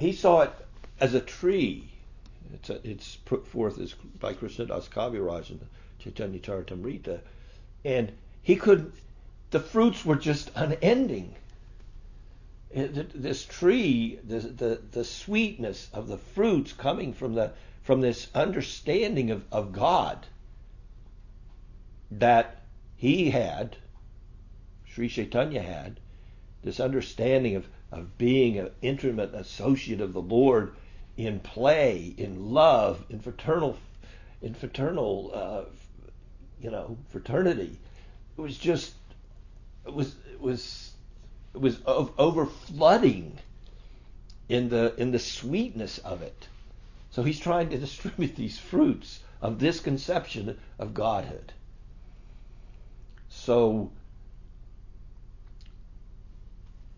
he 0.00 0.12
saw 0.12 0.42
it 0.42 0.52
as 1.00 1.14
a 1.14 1.20
tree. 1.20 1.88
It's, 2.54 2.70
a, 2.70 2.88
it's 2.88 3.16
put 3.16 3.46
forth 3.46 3.78
as 3.78 3.94
by 4.18 4.32
Krishna 4.32 4.66
Das 4.66 4.88
Kaviraj 4.88 5.50
in 5.50 5.60
Chaitanya 5.98 6.40
Charitamrita, 6.40 7.20
and 7.84 8.12
he 8.42 8.56
could. 8.56 8.92
The 9.50 9.60
fruits 9.60 10.04
were 10.04 10.16
just 10.16 10.50
unending 10.54 11.34
uh, 12.74 12.86
this 13.14 13.44
tree, 13.44 14.20
the, 14.22 14.38
the, 14.38 14.80
the 14.92 15.04
sweetness 15.04 15.88
of 15.92 16.06
the 16.06 16.18
fruits 16.18 16.72
coming 16.72 17.12
from 17.12 17.34
the 17.34 17.52
from 17.82 18.00
this 18.00 18.28
understanding 18.34 19.30
of, 19.30 19.42
of 19.50 19.72
God 19.72 20.26
that 22.12 22.62
he 22.96 23.30
had, 23.30 23.76
Sri 24.84 25.08
Chaitanya 25.08 25.62
had, 25.62 25.98
this 26.62 26.78
understanding 26.78 27.56
of, 27.56 27.66
of 27.92 28.16
being 28.18 28.58
an 28.58 28.70
intimate 28.82 29.34
associate 29.34 30.00
of 30.00 30.12
the 30.12 30.22
Lord 30.22 30.74
in 31.16 31.40
play, 31.40 32.14
in 32.16 32.52
love, 32.52 33.04
in 33.10 33.20
fraternal, 33.20 33.76
in 34.42 34.54
fraternal, 34.54 35.30
uh, 35.34 35.64
you 36.62 36.70
know, 36.70 36.96
fraternity. 37.10 37.78
It 38.38 38.40
was 38.40 38.56
just, 38.56 38.94
it 39.86 39.92
was, 39.92 40.14
it 40.32 40.40
was 40.40 40.92
it 41.52 41.60
was 41.60 41.80
over 41.84 42.46
flooding 42.46 43.38
in 44.48 44.68
the 44.68 44.94
in 44.96 45.10
the 45.10 45.18
sweetness 45.18 45.98
of 45.98 46.22
it. 46.22 46.46
So 47.10 47.22
he's 47.22 47.40
trying 47.40 47.70
to 47.70 47.78
distribute 47.86 48.36
these 48.36 48.58
fruits 48.58 49.20
of 49.42 49.58
this 49.58 49.80
conception 49.80 50.58
of 50.78 50.94
Godhood. 50.94 51.52
So 53.28 53.90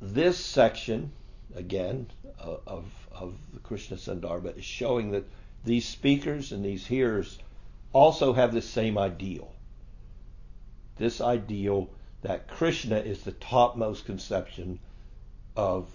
this 0.03 0.37
section 0.37 1.13
again 1.55 2.09
of 2.39 2.91
of 3.13 3.35
the 3.55 3.61
Krishna 3.61 3.97
Sandarbha 3.97 4.59
is 4.59 4.65
showing 4.65 5.13
that 5.13 5.25
these 5.65 5.87
speakers 5.87 6.51
and 6.51 6.65
these 6.65 6.85
hearers 6.85 7.39
also 7.93 8.33
have 8.33 8.53
the 8.53 8.63
same 8.63 8.99
ideal. 8.99 9.53
This 10.97 11.21
ideal 11.21 11.89
that 12.23 12.49
Krishna 12.49 12.97
is 12.97 13.23
the 13.23 13.33
topmost 13.33 14.05
conception 14.05 14.81
of 15.57 15.89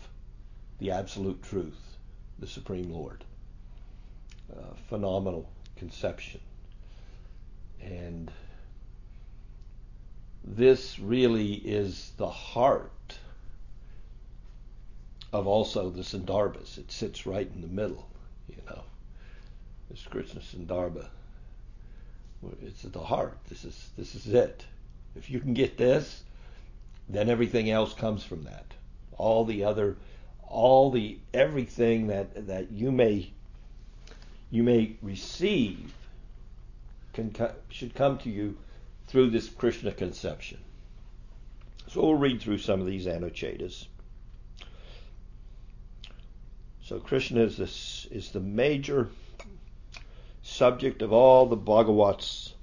the 0.80 0.92
absolute 0.92 1.44
truth, 1.44 1.98
the 2.40 2.48
Supreme 2.48 2.94
Lord. 2.94 3.26
Phenomenal 4.88 5.50
conception. 5.76 6.40
And 7.82 8.32
this 10.46 10.98
really 10.98 11.54
is 11.54 12.14
the 12.18 12.30
heart 12.30 12.92
of 15.38 15.48
also 15.48 15.90
the 15.90 16.02
Sandarbhas. 16.02 16.78
It 16.78 16.92
sits 16.92 17.28
right 17.28 17.50
in 17.54 17.62
the 17.62 17.68
middle, 17.68 18.10
you 18.50 18.58
know. 18.68 18.84
This 19.90 20.04
Krishna 20.10 20.42
Sandarbha. 20.42 21.08
It's 22.62 22.84
at 22.86 22.94
the 22.94 23.00
heart. 23.00 23.38
This 23.50 23.64
is 23.64 23.90
this 23.98 24.16
is 24.16 24.28
it. 24.34 24.66
If 25.16 25.30
you 25.30 25.40
can 25.40 25.54
get 25.54 25.78
this, 25.78 26.24
then 27.08 27.30
everything 27.30 27.70
else 27.70 27.94
comes 27.94 28.24
from 28.24 28.44
that. 28.44 28.66
All 29.18 29.46
the 29.46 29.64
other, 29.64 29.96
all 30.48 30.92
the 30.92 31.20
everything 31.34 32.08
that 32.08 32.48
that 32.48 32.72
you 32.72 32.92
may 32.92 33.32
you 34.50 34.64
may 34.64 34.96
receive 35.02 35.94
can 37.14 37.34
should 37.70 37.94
come 37.94 38.18
to 38.20 38.30
you 38.30 38.58
through 39.08 39.30
this 39.30 39.50
Krishna 39.50 39.92
conception. 39.92 40.60
So 41.88 42.02
we'll 42.02 42.16
read 42.16 42.42
through 42.42 42.58
some 42.58 42.82
of 42.82 42.88
these 42.88 43.06
Anuchetas. 43.06 43.88
So 46.88 47.02
Krishna 47.02 47.42
is 47.42 48.08
is 48.12 48.32
the 48.32 48.40
major 48.40 49.10
subject 50.42 51.02
of 51.02 51.12
all 51.12 51.46
the 51.46 51.58
Bhagavats 51.58 52.54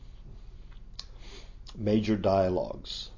major 1.77 2.17
dialogues. 2.17 3.11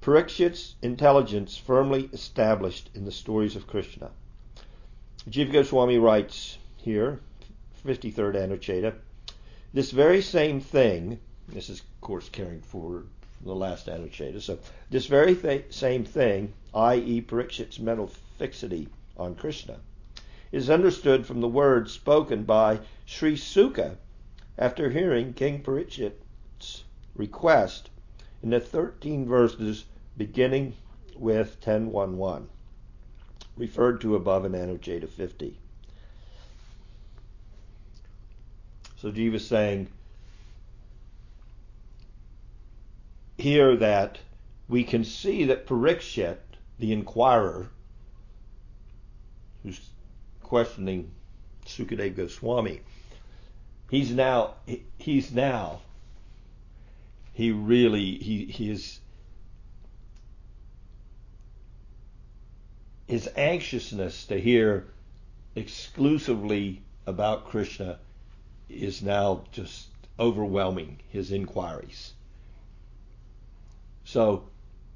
Parikshit's 0.00 0.76
intelligence 0.82 1.56
firmly 1.56 2.08
established 2.12 2.90
in 2.94 3.04
the 3.04 3.10
stories 3.10 3.56
of 3.56 3.66
Krishna. 3.66 4.12
Jiva 5.28 5.52
Goswami 5.52 5.98
writes 5.98 6.58
here, 6.76 7.18
53rd 7.84 8.36
Anucheta, 8.36 8.94
this 9.74 9.90
very 9.90 10.22
same 10.22 10.60
thing, 10.60 11.18
this 11.48 11.68
is 11.68 11.80
of 11.80 12.00
course 12.00 12.28
carrying 12.28 12.62
forward 12.62 13.08
from 13.36 13.48
the 13.48 13.56
last 13.56 13.88
Anucheta, 13.88 14.40
so 14.40 14.60
this 14.90 15.06
very 15.06 15.34
th- 15.34 15.74
same 15.74 16.04
thing, 16.04 16.52
i.e. 16.72 17.20
Parikshit's 17.20 17.80
mental 17.80 18.06
fixity 18.38 18.88
on 19.20 19.34
Krishna, 19.34 19.78
is 20.50 20.70
understood 20.70 21.26
from 21.26 21.40
the 21.40 21.48
words 21.48 21.92
spoken 21.92 22.44
by 22.44 22.80
Sri 23.04 23.36
Suka 23.36 23.98
after 24.58 24.90
hearing 24.90 25.32
King 25.32 25.62
Parikshit 25.62 26.14
request 27.14 27.90
in 28.42 28.50
the 28.50 28.60
13 28.60 29.26
verses 29.26 29.84
beginning 30.16 30.74
with 31.14 31.60
10.1.1, 31.60 32.46
referred 33.56 34.00
to 34.00 34.16
above 34.16 34.44
in 34.44 34.52
Anucheta 34.52 35.08
50. 35.08 35.58
So 38.96 39.12
Jiva 39.12 39.34
is 39.34 39.46
saying 39.46 39.88
here 43.38 43.76
that 43.76 44.18
we 44.68 44.84
can 44.84 45.04
see 45.04 45.44
that 45.44 45.66
Parikshit, 45.66 46.38
the 46.78 46.92
inquirer, 46.92 47.70
questioning 50.50 51.08
Sukadev 51.64 52.16
Goswami, 52.16 52.80
he's 53.88 54.10
now 54.10 54.54
he's 54.98 55.30
now 55.30 55.80
he 57.32 57.52
really 57.52 58.18
he 58.18 58.46
he 58.46 58.68
is 58.68 58.98
his 63.06 63.28
anxiousness 63.36 64.26
to 64.26 64.40
hear 64.40 64.88
exclusively 65.54 66.82
about 67.06 67.46
Krishna 67.46 68.00
is 68.68 69.02
now 69.02 69.44
just 69.52 69.86
overwhelming 70.18 70.98
his 71.10 71.30
inquiries. 71.30 72.12
So 74.02 74.48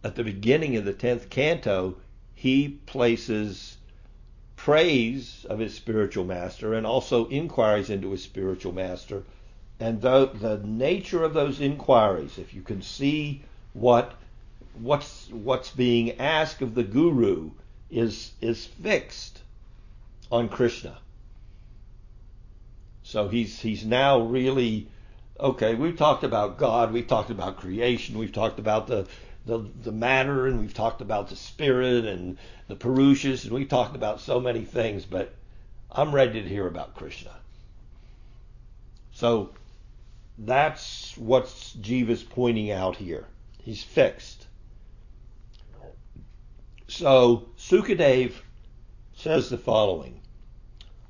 at 0.03 0.17
the 0.17 0.25
beginning 0.25 0.77
of 0.77 0.85
the 0.85 0.93
10th 0.93 1.31
canto, 1.31 1.95
he 2.35 2.71
places 2.87 3.77
praise 4.65 5.45
of 5.51 5.59
his 5.59 5.75
spiritual 5.75 6.25
master 6.25 6.73
and 6.73 6.87
also 6.87 7.29
inquiries 7.29 7.91
into 7.91 8.13
his 8.13 8.23
spiritual 8.23 8.73
master. 8.73 9.23
And 9.79 10.01
the, 10.01 10.31
the 10.33 10.59
nature 10.65 11.23
of 11.23 11.35
those 11.35 11.61
inquiries, 11.61 12.39
if 12.39 12.55
you 12.55 12.63
can 12.63 12.81
see 12.81 13.43
what 13.75 14.15
what's 14.81 15.29
what's 15.31 15.71
being 15.71 16.19
asked 16.19 16.63
of 16.63 16.75
the 16.75 16.83
guru 16.83 17.51
is 17.91 18.33
is 18.41 18.65
fixed 18.65 19.43
on 20.33 20.49
Krishna. 20.49 20.97
So 23.03 23.29
he's 23.29 23.61
he's 23.61 23.85
now 23.85 24.21
really 24.23 24.89
okay. 25.39 25.75
We've 25.75 25.99
talked 25.99 26.25
about 26.25 26.57
God, 26.57 26.91
we've 26.91 27.07
talked 27.07 27.31
about 27.31 27.59
creation, 27.59 28.17
we've 28.17 28.33
talked 28.33 28.59
about 28.59 28.87
the 28.87 29.07
the, 29.47 29.59
the 29.83 29.93
matter, 29.93 30.47
and 30.47 30.61
we've 30.61 30.75
talked 30.75 31.01
about 31.01 31.29
the 31.29 31.37
spirit 31.37 32.05
and 32.05 32.39
the 32.69 32.77
Purushas, 32.77 33.45
and 33.45 33.53
we've 33.53 33.69
talked 33.69 33.95
about 33.95 34.21
so 34.21 34.41
many 34.41 34.65
things, 34.65 35.05
but 35.05 35.35
I'm 35.91 36.15
ready 36.15 36.43
to 36.43 36.49
hear 36.49 36.67
about 36.67 36.95
Krishna. 36.95 37.31
So 39.13 39.51
that's 40.39 41.17
what 41.17 41.45
Jiva's 41.47 42.23
pointing 42.23 42.71
out 42.71 42.97
here. 42.97 43.27
He's 43.63 43.83
fixed. 43.83 44.47
So 46.89 47.49
Sukadev 47.57 48.33
says 49.17 49.49
the 49.49 49.59
following 49.59 50.21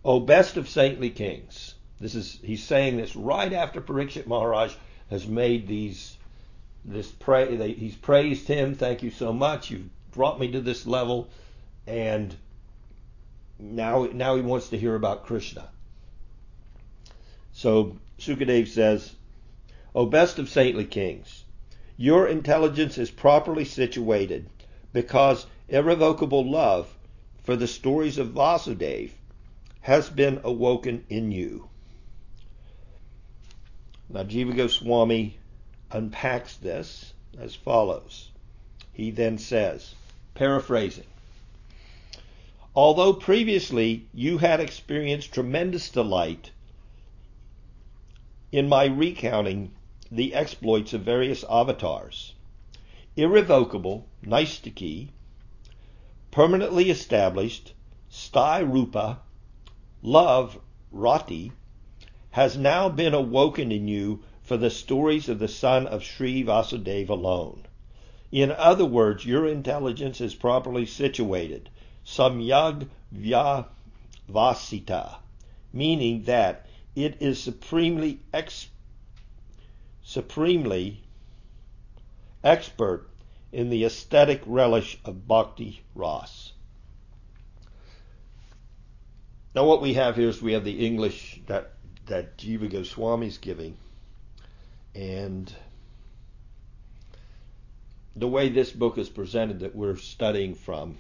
O 0.04 0.20
best 0.20 0.56
of 0.56 0.68
saintly 0.68 1.10
kings. 1.10 1.74
This 1.98 2.14
is 2.14 2.38
he's 2.42 2.62
saying 2.62 2.96
this 2.96 3.16
right 3.16 3.52
after 3.52 3.80
Parikshit 3.80 4.26
Maharaj 4.26 4.74
has 5.08 5.26
made 5.26 5.66
these 5.66 6.16
this 6.84 7.10
pray 7.10 7.56
they, 7.56 7.72
he's 7.72 7.96
praised 7.96 8.46
him, 8.46 8.74
thank 8.74 9.02
you 9.02 9.10
so 9.10 9.32
much. 9.32 9.70
You've 9.70 9.88
brought 10.12 10.38
me 10.38 10.50
to 10.52 10.60
this 10.60 10.86
level 10.86 11.28
and 11.86 12.34
now 13.58 14.08
now 14.12 14.36
he 14.36 14.42
wants 14.42 14.68
to 14.70 14.78
hear 14.78 14.94
about 14.94 15.26
Krishna. 15.26 15.68
So 17.52 17.96
Sukadev 18.18 18.68
says, 18.68 19.14
O 19.94 20.06
best 20.06 20.38
of 20.38 20.48
saintly 20.48 20.84
kings, 20.84 21.44
your 21.96 22.26
intelligence 22.26 22.98
is 22.98 23.10
properly 23.10 23.64
situated 23.64 24.48
because 24.92 25.46
irrevocable 25.68 26.50
love 26.50 26.92
for 27.44 27.56
the 27.56 27.66
stories 27.66 28.18
of 28.18 28.28
Vasudev 28.28 29.10
has 29.80 30.08
been 30.10 30.40
awoken 30.44 31.04
in 31.08 31.30
you. 31.30 31.68
Now, 34.08 34.24
Jiva 34.24 34.56
Goswami 34.56 35.38
unpacks 35.94 36.56
this 36.56 37.14
as 37.38 37.54
follows. 37.54 38.30
He 38.92 39.12
then 39.12 39.38
says, 39.38 39.94
paraphrasing, 40.34 41.06
Although 42.76 43.12
previously 43.12 44.06
you 44.12 44.38
had 44.38 44.58
experienced 44.58 45.32
tremendous 45.32 45.88
delight 45.88 46.50
in 48.50 48.68
my 48.68 48.86
recounting 48.86 49.70
the 50.10 50.34
exploits 50.34 50.92
of 50.92 51.02
various 51.02 51.44
avatars, 51.48 52.34
irrevocable, 53.16 54.06
Naistiki, 54.24 55.10
permanently 56.32 56.90
established, 56.90 57.72
Sthai 58.10 58.60
Rupa, 58.68 59.20
love, 60.02 60.60
Rati, 60.90 61.52
has 62.32 62.56
now 62.56 62.88
been 62.88 63.14
awoken 63.14 63.70
in 63.70 63.86
you 63.86 64.24
for 64.44 64.56
the 64.58 64.70
stories 64.70 65.28
of 65.28 65.38
the 65.38 65.48
son 65.48 65.86
of 65.86 66.04
Sri 66.04 66.44
Vasudeva 66.44 67.10
alone. 67.10 67.64
In 68.30 68.52
other 68.52 68.84
words, 68.84 69.24
your 69.24 69.46
intelligence 69.46 70.20
is 70.20 70.34
properly 70.34 70.84
situated, 70.84 71.70
samyag 72.04 72.88
vyavasita, 73.14 75.16
meaning 75.72 76.24
that 76.24 76.66
it 76.94 77.16
is 77.20 77.42
supremely 77.42 78.20
ex- 78.32 78.68
supremely 80.02 81.00
expert 82.42 83.08
in 83.50 83.70
the 83.70 83.84
aesthetic 83.84 84.42
relish 84.44 84.98
of 85.04 85.26
bhakti 85.26 85.82
ras. 85.94 86.52
Now, 89.54 89.66
what 89.66 89.80
we 89.80 89.94
have 89.94 90.16
here 90.16 90.28
is 90.28 90.42
we 90.42 90.52
have 90.52 90.64
the 90.64 90.84
English 90.84 91.40
that 91.46 91.70
that 92.06 92.36
Jiva 92.36 92.68
Goswami 92.68 93.28
is 93.28 93.38
giving, 93.38 93.78
and 94.94 95.52
the 98.16 98.28
way 98.28 98.48
this 98.48 98.70
book 98.70 98.98
is 98.98 99.08
presented 99.08 99.60
that 99.60 99.74
we're 99.74 99.96
studying 99.96 100.54
from 100.54 100.96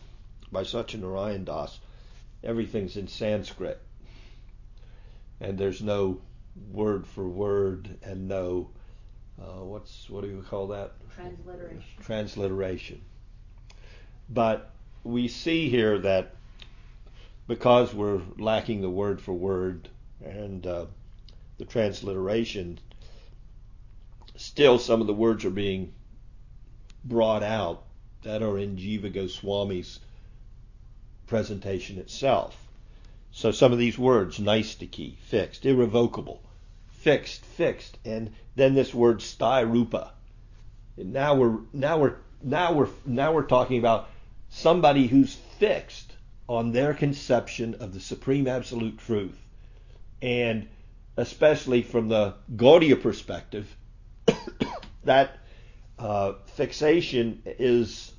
by 0.50 0.62
Satyanarayan 0.62 1.44
Das, 1.44 1.78
everything's 2.42 2.96
in 2.96 3.08
Sanskrit, 3.08 3.80
and 5.40 5.58
there's 5.58 5.82
no 5.82 6.20
word 6.72 7.06
for 7.06 7.28
word 7.28 7.98
and 8.02 8.28
no 8.28 8.70
uh, 9.40 9.64
what's 9.64 10.08
what 10.08 10.22
do 10.22 10.28
you 10.28 10.44
call 10.48 10.68
that? 10.68 10.92
Transliteration. 11.14 11.82
Transliteration. 12.02 13.00
But 14.28 14.70
we 15.02 15.28
see 15.28 15.68
here 15.68 15.98
that 15.98 16.34
because 17.46 17.92
we're 17.92 18.22
lacking 18.38 18.80
the 18.80 18.90
word 18.90 19.20
for 19.20 19.32
word 19.32 19.88
and 20.24 20.66
uh, 20.66 20.86
the 21.58 21.64
transliteration, 21.64 22.78
still 24.44 24.78
some 24.78 25.00
of 25.00 25.06
the 25.06 25.14
words 25.14 25.44
are 25.44 25.50
being 25.50 25.94
brought 27.02 27.42
out 27.42 27.82
that 28.22 28.42
are 28.42 28.58
in 28.58 28.76
Jiva 28.76 29.12
Goswami's 29.12 30.00
presentation 31.26 31.98
itself. 31.98 32.56
So 33.32 33.50
some 33.50 33.72
of 33.72 33.78
these 33.78 33.98
words, 33.98 34.36
key, 34.36 35.16
fixed, 35.22 35.64
irrevocable, 35.64 36.42
fixed, 36.88 37.44
fixed, 37.44 37.98
and 38.04 38.32
then 38.54 38.74
this 38.74 38.94
word 38.94 39.18
sthai 39.18 39.68
rupa. 39.68 40.12
And 40.96 41.12
now 41.12 41.34
we're 41.34 41.58
now 41.72 41.98
we're 41.98 42.16
now 42.42 42.72
we're 42.74 42.88
now 43.04 43.32
we're 43.32 43.42
talking 43.46 43.78
about 43.78 44.08
somebody 44.50 45.06
who's 45.06 45.34
fixed 45.58 46.12
on 46.48 46.72
their 46.72 46.92
conception 46.92 47.74
of 47.80 47.94
the 47.94 48.00
supreme 48.00 48.46
absolute 48.46 48.98
truth. 48.98 49.38
And 50.22 50.68
especially 51.16 51.82
from 51.82 52.08
the 52.08 52.34
Gaudiya 52.54 53.02
perspective, 53.02 53.74
that 55.04 55.38
uh, 55.98 56.34
fixation 56.54 57.42
is 57.44 58.12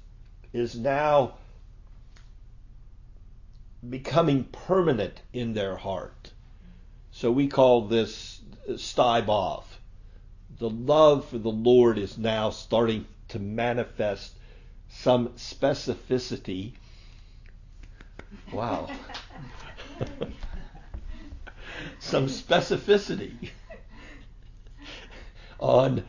is 0.54 0.76
now 0.76 1.34
becoming 3.88 4.46
permanent 4.46 5.22
in 5.34 5.54
their 5.54 5.76
heart. 5.76 6.32
So 7.12 7.32
we 7.32 7.48
call 7.48 7.88
this 7.88 8.42
Staibov. 8.70 9.64
The 10.58 10.70
love 10.70 11.28
for 11.28 11.38
the 11.38 11.52
Lord 11.52 11.98
is 11.98 12.18
now 12.18 12.50
starting 12.50 13.06
to 13.30 13.40
manifest 13.40 14.34
some 14.90 15.30
specificity. 15.30 16.74
Wow. 18.52 18.90
some 22.00 22.28
specificity 22.28 23.50
on 25.60 26.04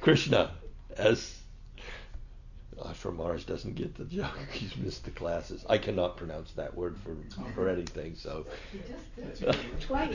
Krishna 0.00 0.52
as 0.96 1.40
uh, 2.80 3.10
Mars 3.10 3.44
doesn't 3.44 3.74
get 3.74 3.94
the 3.94 4.04
joke. 4.04 4.38
He's 4.52 4.76
missed 4.76 5.04
the 5.04 5.10
classes. 5.10 5.64
I 5.68 5.78
cannot 5.78 6.16
pronounce 6.16 6.52
that 6.52 6.74
word 6.74 6.96
for 6.98 7.16
for 7.54 7.68
anything. 7.68 8.14
So. 8.16 8.46
Twice. 9.80 10.14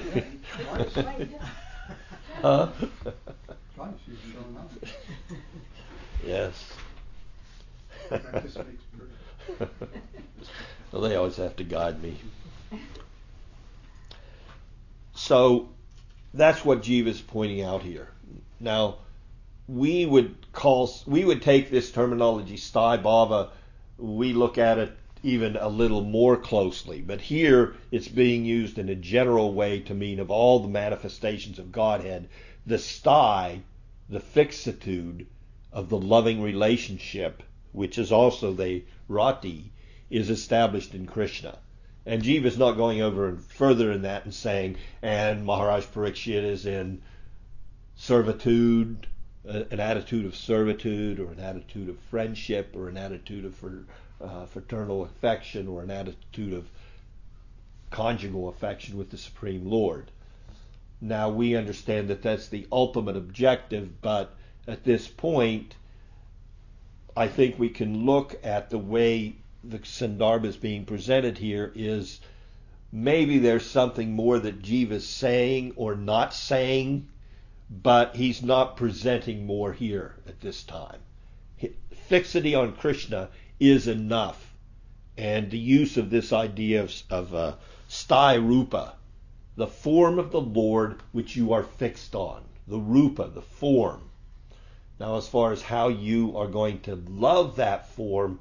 huh? 2.42 2.70
yes. 6.26 6.74
well, 10.92 11.02
they 11.02 11.16
always 11.16 11.38
have 11.38 11.56
to 11.58 11.64
guide 11.64 12.02
me. 12.02 12.18
So 15.14 15.70
that's 16.34 16.66
what 16.66 16.82
Jiva 16.82 17.08
is 17.08 17.22
pointing 17.22 17.62
out 17.62 17.82
here. 17.82 18.10
Now, 18.60 18.98
we 19.68 20.06
would 20.06 20.36
call 20.52 20.88
we 21.08 21.26
would 21.26 21.42
take 21.42 21.72
this 21.72 21.90
terminology 21.92 22.56
sthai 22.56 23.02
bava. 23.02 23.50
we 23.98 24.32
look 24.32 24.60
at 24.60 24.78
it 24.78 24.96
even 25.24 25.56
a 25.56 25.68
little 25.68 26.04
more 26.04 26.38
closely 26.38 27.02
but 27.02 27.20
here 27.20 27.74
it's 27.90 28.08
being 28.08 28.46
used 28.46 28.78
in 28.78 28.90
a 28.90 28.96
general 28.96 29.54
way 29.56 29.80
to 29.80 29.96
mean 29.96 30.20
of 30.20 30.30
all 30.30 30.60
the 30.60 30.68
manifestations 30.68 31.58
of 31.58 31.72
godhead 31.72 32.28
the 32.68 32.76
sthai 32.76 33.60
the 34.08 34.20
fixitude 34.20 35.26
of 35.72 35.90
the 35.90 35.98
loving 35.98 36.44
relationship 36.44 37.42
which 37.72 37.98
is 37.98 38.12
also 38.12 38.54
the 38.54 38.84
rati 39.08 39.72
is 40.12 40.30
established 40.30 40.94
in 40.94 41.08
krishna 41.08 41.58
and 42.06 42.22
jiva 42.22 42.46
is 42.46 42.58
not 42.60 42.74
going 42.74 43.02
over 43.02 43.36
further 43.36 43.92
in 43.92 44.04
that 44.04 44.26
and 44.26 44.34
saying 44.34 44.76
and 45.02 45.44
maharaj 45.44 45.84
parikshit 45.86 46.44
is 46.44 46.68
in 46.68 47.02
servitude 47.96 49.08
an 49.48 49.80
attitude 49.80 50.26
of 50.26 50.36
servitude 50.36 51.20
or 51.20 51.32
an 51.32 51.40
attitude 51.40 51.90
of 51.90 52.00
friendship 52.10 52.76
or 52.76 52.90
an 52.90 52.98
attitude 52.98 53.46
of 53.46 53.56
for, 53.56 53.86
uh, 54.22 54.46
fraternal 54.46 55.04
affection 55.04 55.68
or 55.68 55.84
an 55.84 55.92
attitude 55.92 56.54
of 56.54 56.66
conjugal 57.92 58.50
affection 58.50 58.98
with 58.98 59.10
the 59.10 59.18
Supreme 59.18 59.70
Lord. 59.70 60.12
Now 61.02 61.30
we 61.30 61.56
understand 61.56 62.08
that 62.10 62.22
that's 62.22 62.48
the 62.48 62.68
ultimate 62.72 63.16
objective, 63.16 64.02
but 64.02 64.36
at 64.68 64.84
this 64.84 65.08
point, 65.08 65.76
I 67.16 67.28
think 67.28 67.60
we 67.60 67.70
can 67.70 68.06
look 68.06 68.36
at 68.44 68.70
the 68.70 68.80
way 68.80 69.36
the 69.64 69.80
Sandarbha 69.80 70.46
is 70.46 70.58
being 70.58 70.86
presented 70.86 71.38
here 71.38 71.72
is 71.76 72.20
maybe 72.92 73.40
there's 73.40 73.66
something 73.66 74.12
more 74.12 74.40
that 74.40 74.62
Jiva's 74.62 75.08
saying 75.08 75.74
or 75.76 75.96
not 75.96 76.34
saying, 76.34 77.08
but 77.70 78.16
he's 78.16 78.44
not 78.44 78.78
presenting 78.78 79.46
more 79.46 79.74
here 79.74 80.16
at 80.28 80.40
this 80.42 80.64
time. 80.64 81.00
Fixity 82.08 82.54
on 82.54 82.74
Krishna 82.74 83.30
is 83.60 83.88
enough, 83.88 84.54
and 85.18 85.50
the 85.50 85.58
use 85.58 85.98
of 85.98 86.10
this 86.10 86.32
idea 86.32 86.84
of, 86.84 86.94
of 87.10 87.34
uh, 87.34 87.56
sthai 87.90 88.36
rupa, 88.36 88.94
the 89.56 89.68
form 89.68 90.20
of 90.20 90.32
the 90.32 90.42
Lord 90.42 91.02
which 91.12 91.36
you 91.36 91.54
are 91.54 91.64
fixed 91.64 92.14
on, 92.14 92.44
the 92.68 92.80
rupa, 92.80 93.28
the 93.28 93.42
form. 93.42 94.10
Now, 95.00 95.18
as 95.18 95.28
far 95.28 95.52
as 95.52 95.62
how 95.62 95.88
you 95.88 96.38
are 96.38 96.48
going 96.48 96.80
to 96.82 96.96
love 96.96 97.56
that 97.56 97.90
form, 97.90 98.40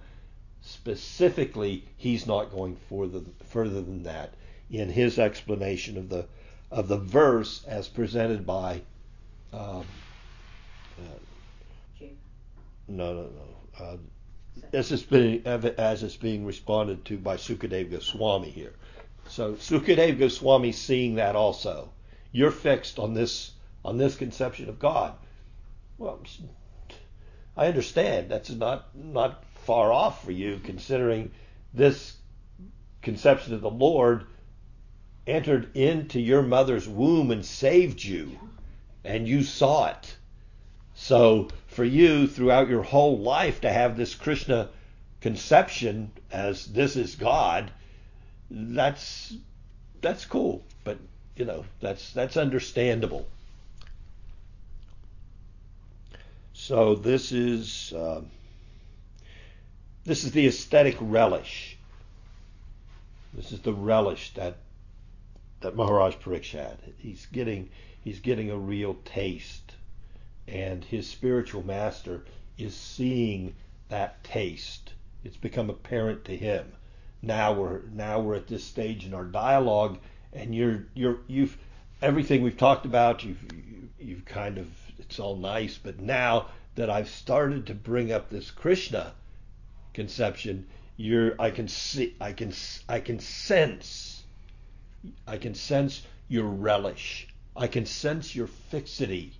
specifically, 0.60 1.84
he's 1.96 2.26
not 2.26 2.52
going 2.52 2.76
further, 2.88 3.22
further 3.46 3.80
than 3.80 4.02
that 4.02 4.34
in 4.70 4.90
his 4.90 5.18
explanation 5.18 5.96
of 5.96 6.08
the 6.08 6.26
of 6.70 6.88
the 6.88 6.98
verse 6.98 7.64
as 7.66 7.88
presented 7.88 8.44
by. 8.46 8.82
Um, 9.54 9.84
uh, 10.98 12.06
no, 12.88 13.14
no, 13.14 13.22
no. 13.22 13.84
Uh, 13.84 13.96
as 14.72 14.90
it's 14.90 15.02
being 15.02 15.46
as 15.46 16.02
it's 16.02 16.16
being 16.16 16.44
responded 16.44 17.04
to 17.06 17.18
by 17.18 17.36
Sukadeva 17.36 17.92
Goswami 17.92 18.50
here. 18.50 18.74
So 19.28 19.54
Sukadeva 19.54 20.18
Goswami 20.18 20.72
seeing 20.72 21.16
that 21.16 21.36
also. 21.36 21.90
You're 22.32 22.50
fixed 22.50 22.98
on 22.98 23.14
this 23.14 23.52
on 23.84 23.96
this 23.96 24.16
conception 24.16 24.68
of 24.68 24.78
God. 24.78 25.14
Well, 25.98 26.20
I 27.56 27.66
understand 27.66 28.30
that's 28.30 28.50
not 28.50 28.88
not 28.96 29.44
far 29.64 29.92
off 29.92 30.24
for 30.24 30.32
you, 30.32 30.60
considering 30.64 31.30
this 31.72 32.16
conception 33.02 33.54
of 33.54 33.60
the 33.60 33.70
Lord 33.70 34.26
entered 35.26 35.76
into 35.76 36.20
your 36.20 36.42
mother's 36.42 36.88
womb 36.88 37.30
and 37.30 37.44
saved 37.44 38.02
you, 38.02 38.38
and 39.04 39.28
you 39.28 39.42
saw 39.42 39.88
it. 39.90 40.16
So 40.94 41.48
for 41.66 41.84
you, 41.84 42.26
throughout 42.26 42.68
your 42.68 42.82
whole 42.82 43.18
life, 43.18 43.60
to 43.62 43.70
have 43.70 43.96
this 43.96 44.14
Krishna 44.14 44.68
conception 45.20 46.10
as 46.30 46.66
this 46.66 46.96
is 46.96 47.16
God, 47.16 47.70
that's 48.50 49.34
that's 50.00 50.24
cool. 50.24 50.64
But 50.84 50.98
you 51.36 51.44
know, 51.44 51.64
that's 51.80 52.12
that's 52.12 52.36
understandable. 52.36 53.26
So 56.52 56.94
this 56.94 57.32
is 57.32 57.92
uh, 57.92 58.22
this 60.04 60.24
is 60.24 60.32
the 60.32 60.46
aesthetic 60.46 60.96
relish. 61.00 61.76
This 63.34 63.50
is 63.50 63.60
the 63.60 63.72
relish 63.72 64.32
that 64.34 64.58
that 65.64 65.74
Maharaj 65.74 66.16
Pariksh. 66.16 66.76
He's 66.98 67.24
getting 67.32 67.70
he's 68.02 68.20
getting 68.20 68.50
a 68.50 68.58
real 68.58 68.98
taste, 69.06 69.72
and 70.46 70.84
his 70.84 71.08
spiritual 71.08 71.64
master 71.64 72.26
is 72.58 72.76
seeing 72.76 73.54
that 73.88 74.22
taste. 74.22 74.92
It's 75.24 75.38
become 75.38 75.70
apparent 75.70 76.26
to 76.26 76.36
him. 76.36 76.70
Now 77.22 77.54
we're 77.54 77.80
now 77.90 78.20
we're 78.20 78.34
at 78.34 78.46
this 78.46 78.62
stage 78.62 79.06
in 79.06 79.14
our 79.14 79.24
dialogue, 79.24 79.98
and 80.34 80.54
you're 80.54 80.84
you're 80.92 81.20
you've 81.28 81.56
everything 82.02 82.42
we've 82.42 82.58
talked 82.58 82.84
about. 82.84 83.24
You've 83.24 83.42
you've 83.98 84.26
kind 84.26 84.58
of 84.58 84.68
it's 84.98 85.18
all 85.18 85.36
nice, 85.36 85.78
but 85.78 85.98
now 85.98 86.48
that 86.74 86.90
I've 86.90 87.08
started 87.08 87.68
to 87.68 87.74
bring 87.74 88.12
up 88.12 88.28
this 88.28 88.50
Krishna 88.50 89.14
conception, 89.94 90.66
you're 90.98 91.40
I 91.40 91.50
can 91.50 91.68
see 91.68 92.14
I 92.20 92.34
can 92.34 92.52
I 92.86 93.00
can 93.00 93.18
sense 93.18 94.13
I 95.26 95.36
can 95.36 95.54
sense 95.54 96.02
your 96.28 96.46
relish. 96.46 97.28
I 97.56 97.66
can 97.66 97.86
sense 97.86 98.34
your 98.34 98.46
fixity 98.46 99.34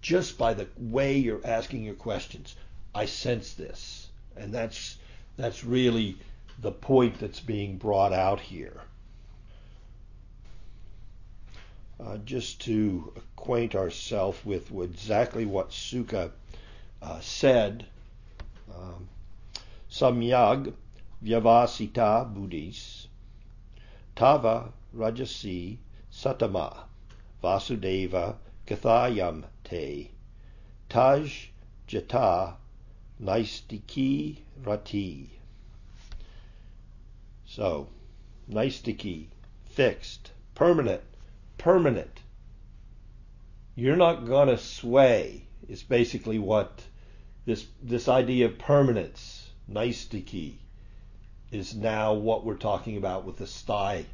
just 0.00 0.38
by 0.38 0.54
the 0.54 0.66
way 0.76 1.18
you're 1.18 1.46
asking 1.46 1.84
your 1.84 1.94
questions. 1.94 2.56
I 2.94 3.06
sense 3.06 3.54
this. 3.54 4.08
And 4.36 4.52
that's 4.52 4.96
that's 5.36 5.64
really 5.64 6.16
the 6.60 6.72
point 6.72 7.18
that's 7.18 7.40
being 7.40 7.76
brought 7.76 8.12
out 8.12 8.40
here. 8.40 8.80
Uh, 12.00 12.16
just 12.18 12.60
to 12.62 13.12
acquaint 13.16 13.74
ourselves 13.74 14.44
with 14.44 14.70
exactly 14.72 15.44
what 15.44 15.72
Suka 15.72 16.30
uh, 17.02 17.20
said, 17.20 17.86
um, 18.72 19.08
Samyag 19.90 20.72
Vyavasita 21.24 22.32
Buddhis 22.32 23.08
Tava 24.14 24.72
Rajasi 24.94 25.78
Satama 26.10 26.84
Vasudeva 27.42 28.36
Kathayam 28.66 29.44
Te 29.62 30.10
Taj 30.88 31.48
Jata 31.86 32.54
Naistiki 33.20 34.38
Rati. 34.64 35.30
So, 37.44 37.88
Naistiki, 38.50 39.26
fixed, 39.66 40.32
permanent, 40.54 41.02
permanent. 41.58 42.20
You're 43.74 43.96
not 43.96 44.26
going 44.26 44.48
to 44.48 44.58
sway, 44.58 45.44
is 45.68 45.82
basically 45.82 46.38
what 46.38 46.82
this, 47.44 47.66
this 47.82 48.08
idea 48.08 48.46
of 48.46 48.58
permanence, 48.58 49.50
Naistiki, 49.70 50.54
is 51.50 51.74
now 51.74 52.14
what 52.14 52.44
we're 52.44 52.56
talking 52.56 52.96
about 52.96 53.24
with 53.24 53.36
the 53.36 53.44
sthai 53.44 54.04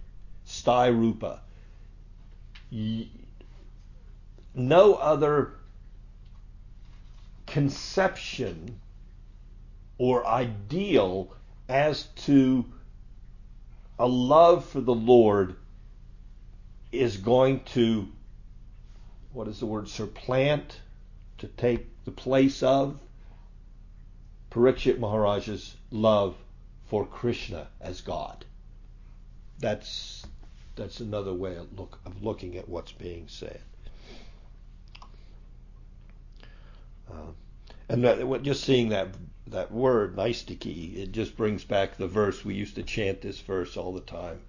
sthai 0.46 0.88
rupa. 0.88 1.40
No 4.54 4.94
other 4.94 5.54
conception 7.46 8.80
or 9.98 10.26
ideal 10.26 11.32
as 11.68 12.04
to 12.16 12.64
a 13.98 14.06
love 14.06 14.64
for 14.64 14.80
the 14.80 14.94
Lord 14.94 15.56
is 16.90 17.16
going 17.16 17.60
to, 17.74 18.08
what 19.32 19.48
is 19.48 19.60
the 19.60 19.66
word, 19.66 19.88
supplant, 19.88 20.80
to 21.38 21.46
take 21.46 21.86
the 22.04 22.10
place 22.10 22.62
of 22.62 22.98
Parikshit 24.50 24.98
Maharaj's 24.98 25.76
love 25.90 26.36
for 26.86 27.06
Krishna 27.06 27.68
as 27.80 28.00
God. 28.00 28.44
That's 29.58 30.26
that's 30.76 31.00
another 31.00 31.32
way 31.32 31.56
of, 31.56 31.78
look, 31.78 31.98
of 32.04 32.22
looking 32.22 32.56
at 32.56 32.68
what's 32.68 32.92
being 32.92 33.26
said. 33.28 33.60
Uh, 37.10 37.32
and 37.88 38.04
that, 38.04 38.42
just 38.42 38.64
seeing 38.64 38.88
that 38.88 39.08
that 39.48 39.70
word, 39.70 40.16
Naistiki, 40.16 40.96
it 40.96 41.12
just 41.12 41.36
brings 41.36 41.64
back 41.64 41.96
the 41.96 42.08
verse. 42.08 42.44
We 42.44 42.54
used 42.54 42.76
to 42.76 42.82
chant 42.82 43.20
this 43.20 43.40
verse 43.40 43.76
all 43.76 43.92
the 43.92 44.00
time 44.00 44.40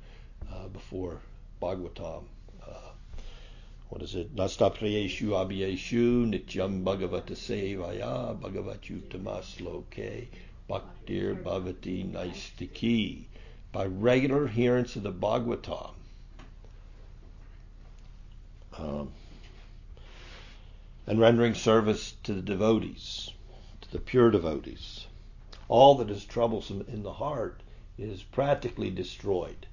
uh, 0.51 0.67
before 0.69 1.19
Bhagavatam. 1.61 2.23
Uh, 2.65 2.91
what 3.89 4.01
is 4.01 4.15
it? 4.15 4.35
Nastapriyeshu 4.35 5.29
abhyeshu 5.29 6.25
nityam 6.25 6.83
bhagavata 6.83 7.35
sevaya 7.35 8.39
bhagavatyutamasloke 8.39 10.27
bhaktir 10.69 11.43
bhavati 11.43 12.09
naistiki. 12.09 13.25
By 13.73 13.85
regular 13.88 14.45
adherence 14.45 14.95
of 14.95 15.03
the 15.03 15.11
Bhagavatam, 15.11 15.91
um, 18.77 19.11
and 21.07 21.19
rendering 21.19 21.53
service 21.53 22.15
to 22.23 22.33
the 22.33 22.41
devotees, 22.41 23.31
to 23.81 23.91
the 23.91 23.99
pure 23.99 24.31
devotees. 24.31 25.07
All 25.67 25.95
that 25.95 26.09
is 26.09 26.25
troublesome 26.25 26.85
in 26.88 27.03
the 27.03 27.13
heart 27.13 27.61
is 27.97 28.23
practically 28.23 28.89
destroyed. 28.89 29.67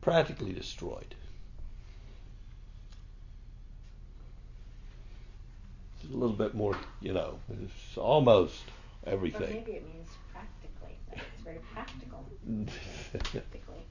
Practically 0.00 0.52
destroyed. 0.52 1.14
It's 6.02 6.10
a 6.10 6.16
little 6.16 6.36
bit 6.36 6.54
more, 6.54 6.76
you 7.00 7.12
know, 7.12 7.38
it's 7.62 7.98
almost 7.98 8.62
everything. 9.06 9.42
Or 9.42 9.54
maybe 9.54 9.72
it 9.72 9.86
means 9.86 10.08
practically. 10.32 10.96
It's 11.12 11.44
very 11.44 11.58
practical. 11.74 12.24
practically. 13.32 13.84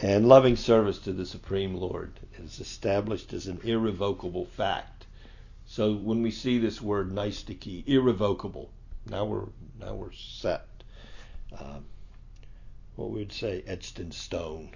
And 0.00 0.28
loving 0.28 0.54
service 0.54 0.98
to 1.00 1.12
the 1.12 1.26
Supreme 1.26 1.74
Lord 1.74 2.12
is 2.38 2.60
established 2.60 3.32
as 3.32 3.48
an 3.48 3.60
irrevocable 3.64 4.46
fact. 4.46 5.06
So 5.66 5.92
when 5.92 6.22
we 6.22 6.30
see 6.30 6.58
this 6.58 6.80
word 6.80 7.10
Neistiki, 7.10 7.86
irrevocable, 7.86 8.70
now 9.10 9.24
we're 9.24 9.46
now 9.80 9.94
we're 9.94 10.12
set. 10.12 10.66
Um, 11.58 11.84
what 12.94 13.10
we 13.10 13.18
would 13.18 13.32
say 13.32 13.64
etched 13.66 13.98
in 13.98 14.12
stone. 14.12 14.70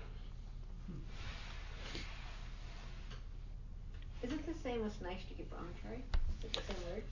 Is 4.22 4.32
it 4.32 4.46
the 4.46 4.54
same 4.62 4.84
as 4.84 4.92
Neistiki 4.94 5.44
brahmachari? 5.50 6.02
Is 6.40 6.44
it 6.44 6.52
the 6.52 6.60
same 6.72 6.92
word? 6.92 7.02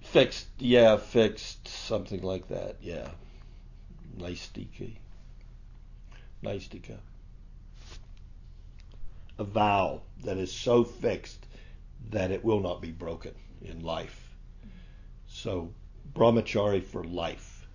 Fixed, 0.00 0.46
yeah, 0.58 0.96
fixed, 0.96 1.66
something 1.66 2.22
like 2.22 2.48
that, 2.48 2.76
yeah. 2.82 3.08
Neistiki. 4.18 4.96
Neistika. 6.42 6.98
A 9.38 9.44
vow 9.44 10.02
that 10.24 10.38
is 10.38 10.52
so 10.52 10.84
fixed 10.84 11.46
that 12.10 12.30
it 12.30 12.44
will 12.44 12.60
not 12.60 12.80
be 12.80 12.90
broken 12.90 13.34
in 13.60 13.82
life. 13.82 14.34
So, 15.26 15.72
brahmachari 16.14 16.82
for 16.82 17.04
life. 17.04 17.66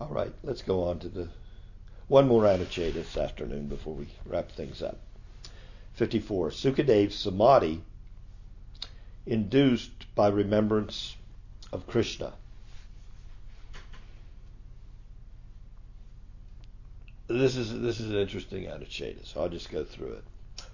All 0.00 0.08
right, 0.08 0.34
let's 0.42 0.62
go 0.62 0.84
on 0.84 0.98
to 1.00 1.08
the 1.08 1.28
one 2.08 2.28
more 2.28 2.42
Anucheta 2.42 2.92
this 2.92 3.16
afternoon 3.16 3.68
before 3.68 3.94
we 3.94 4.06
wrap 4.26 4.52
things 4.52 4.82
up. 4.82 4.98
54. 5.94 6.50
Sukadev 6.50 7.12
samadhi 7.12 7.80
induced 9.24 10.14
by 10.14 10.28
remembrance 10.28 11.16
of 11.72 11.86
Krishna. 11.86 12.34
This 17.26 17.56
is 17.56 17.80
this 17.80 18.00
is 18.00 18.10
an 18.10 18.16
interesting 18.16 18.64
Anucheta, 18.64 19.24
so 19.24 19.40
I'll 19.40 19.48
just 19.48 19.70
go 19.70 19.82
through 19.82 20.12
it. 20.12 20.24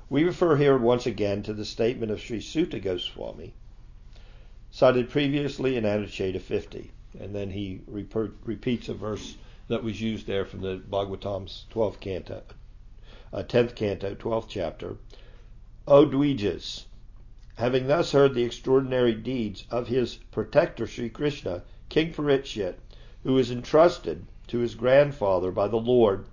We 0.08 0.24
refer 0.24 0.56
here 0.56 0.76
once 0.76 1.06
again 1.06 1.44
to 1.44 1.54
the 1.54 1.64
statement 1.64 2.10
of 2.10 2.20
Sri 2.20 2.40
Suta 2.40 2.80
Goswami, 2.80 3.54
cited 4.68 5.10
previously 5.10 5.76
in 5.76 5.84
Anucheta 5.84 6.40
50, 6.40 6.90
and 7.20 7.36
then 7.36 7.50
he 7.50 7.82
repeats 7.86 8.88
a 8.88 8.94
verse 8.94 9.36
that 9.68 9.84
was 9.84 10.02
used 10.02 10.26
there 10.26 10.44
from 10.44 10.62
the 10.62 10.82
Bhagavatam's 10.90 11.66
12th 11.70 12.00
canto, 12.00 12.42
uh, 13.32 13.44
10th 13.44 13.76
canto, 13.76 14.16
12th 14.16 14.48
chapter. 14.48 14.96
O 15.86 16.04
Dwijas, 16.04 16.86
having 17.54 17.86
thus 17.86 18.10
heard 18.10 18.34
the 18.34 18.42
extraordinary 18.42 19.14
deeds 19.14 19.66
of 19.70 19.86
his 19.86 20.16
protector 20.32 20.88
Sri 20.88 21.10
Krishna, 21.10 21.62
King 21.88 22.12
Parikshit, 22.12 22.74
who 23.22 23.38
is 23.38 23.52
entrusted 23.52 24.26
to 24.48 24.58
his 24.58 24.74
grandfather 24.74 25.52
by 25.52 25.68
the 25.68 25.76
Lord 25.76 26.26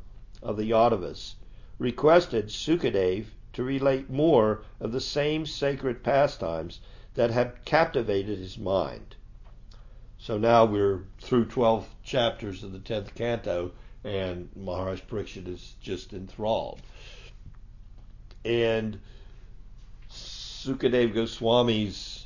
of 0.48 0.56
the 0.56 0.72
Yadavas, 0.72 1.36
requested 1.78 2.48
Sukadev 2.48 3.26
to 3.52 3.64
relate 3.64 4.10
more 4.10 4.64
of 4.80 4.94
the 4.94 5.02
same 5.02 5.46
sacred 5.46 6.02
pastimes 6.02 6.80
that 7.16 7.32
had 7.32 7.66
captivated 7.66 8.40
his 8.40 8.58
mind. 8.58 9.18
So 10.18 10.38
now 10.38 10.64
we're 10.64 11.04
through 11.20 11.48
12 11.48 11.94
chapters 12.02 12.64
of 12.64 12.72
the 12.72 12.80
10th 12.80 13.14
canto, 13.14 13.74
and 14.06 14.50
Maharaj 14.56 15.02
Parikshit 15.02 15.50
is 15.50 15.76
just 15.82 16.14
enthralled. 16.14 16.82
And 18.46 19.00
Sukadev 20.10 21.14
Goswami's 21.14 22.26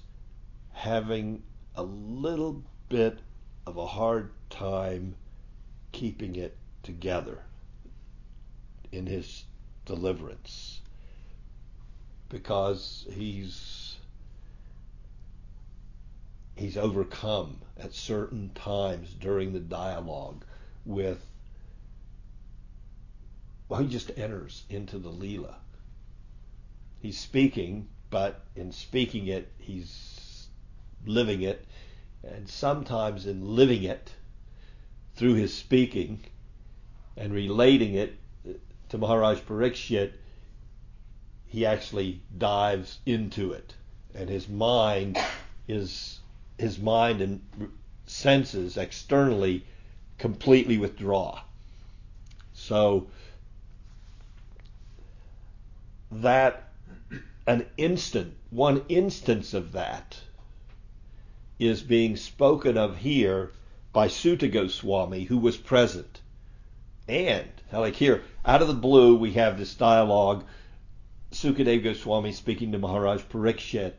having 0.74 1.42
a 1.76 1.84
little 1.84 2.62
bit 2.88 3.18
of 3.66 3.78
a 3.78 3.88
hard 3.88 4.30
time 4.52 5.16
keeping 5.92 6.36
it 6.36 6.56
together 6.84 7.40
in 8.92 9.06
his 9.06 9.46
deliverance 9.86 10.82
because 12.30 13.06
he's 13.12 13.98
he's 16.56 16.78
overcome 16.78 17.58
at 17.78 17.94
certain 17.94 18.52
times 18.54 19.14
during 19.14 19.54
the 19.54 19.60
dialogue 19.60 20.44
with 20.86 21.26
well 23.68 23.82
he 23.82 23.88
just 23.88 24.12
enters 24.18 24.64
into 24.70 24.98
the 24.98 25.12
Leela. 25.12 25.56
He's 27.00 27.18
speaking 27.18 27.88
but 28.12 28.42
in 28.58 28.74
speaking 28.74 29.28
it, 29.28 29.50
he's 29.58 30.48
living 31.06 31.42
it, 31.42 31.66
and 32.24 32.48
sometimes 32.48 33.26
in 33.26 33.56
living 33.56 33.84
it 33.84 34.14
through 35.16 35.36
his 35.36 35.54
speaking 35.54 36.20
and 37.16 37.34
relating 37.34 37.96
it 37.96 38.20
to 38.92 38.98
Maharaj 38.98 39.40
Parikshit, 39.40 40.12
he 41.48 41.66
actually 41.66 42.22
dives 42.38 43.00
into 43.06 43.54
it, 43.54 43.74
and 44.14 44.30
his 44.30 44.50
mind 44.50 45.18
is 45.66 46.20
his 46.58 46.78
mind 46.78 47.22
and 47.22 47.42
senses 48.06 48.76
externally 48.76 49.66
completely 50.18 50.78
withdraw. 50.78 51.42
So 52.54 53.08
that 56.12 56.68
an 57.48 57.66
instant, 57.78 58.36
one 58.50 58.84
instance 58.90 59.54
of 59.54 59.72
that 59.72 60.20
is 61.60 61.82
being 61.82 62.18
spoken 62.18 62.78
of 62.78 62.98
here 62.98 63.52
by 63.94 64.10
Suta 64.10 64.50
Goswami, 64.50 65.24
who 65.24 65.38
was 65.38 65.56
present. 65.56 66.20
And, 67.08 67.50
like 67.72 67.96
here, 67.96 68.24
out 68.44 68.62
of 68.62 68.68
the 68.68 68.74
blue, 68.74 69.16
we 69.16 69.34
have 69.34 69.58
this 69.58 69.76
dialogue, 69.76 70.44
Sukadev 71.32 71.84
Goswami 71.84 72.32
speaking 72.32 72.72
to 72.72 72.80
Maharaj 72.80 73.22
Parikshit. 73.24 73.94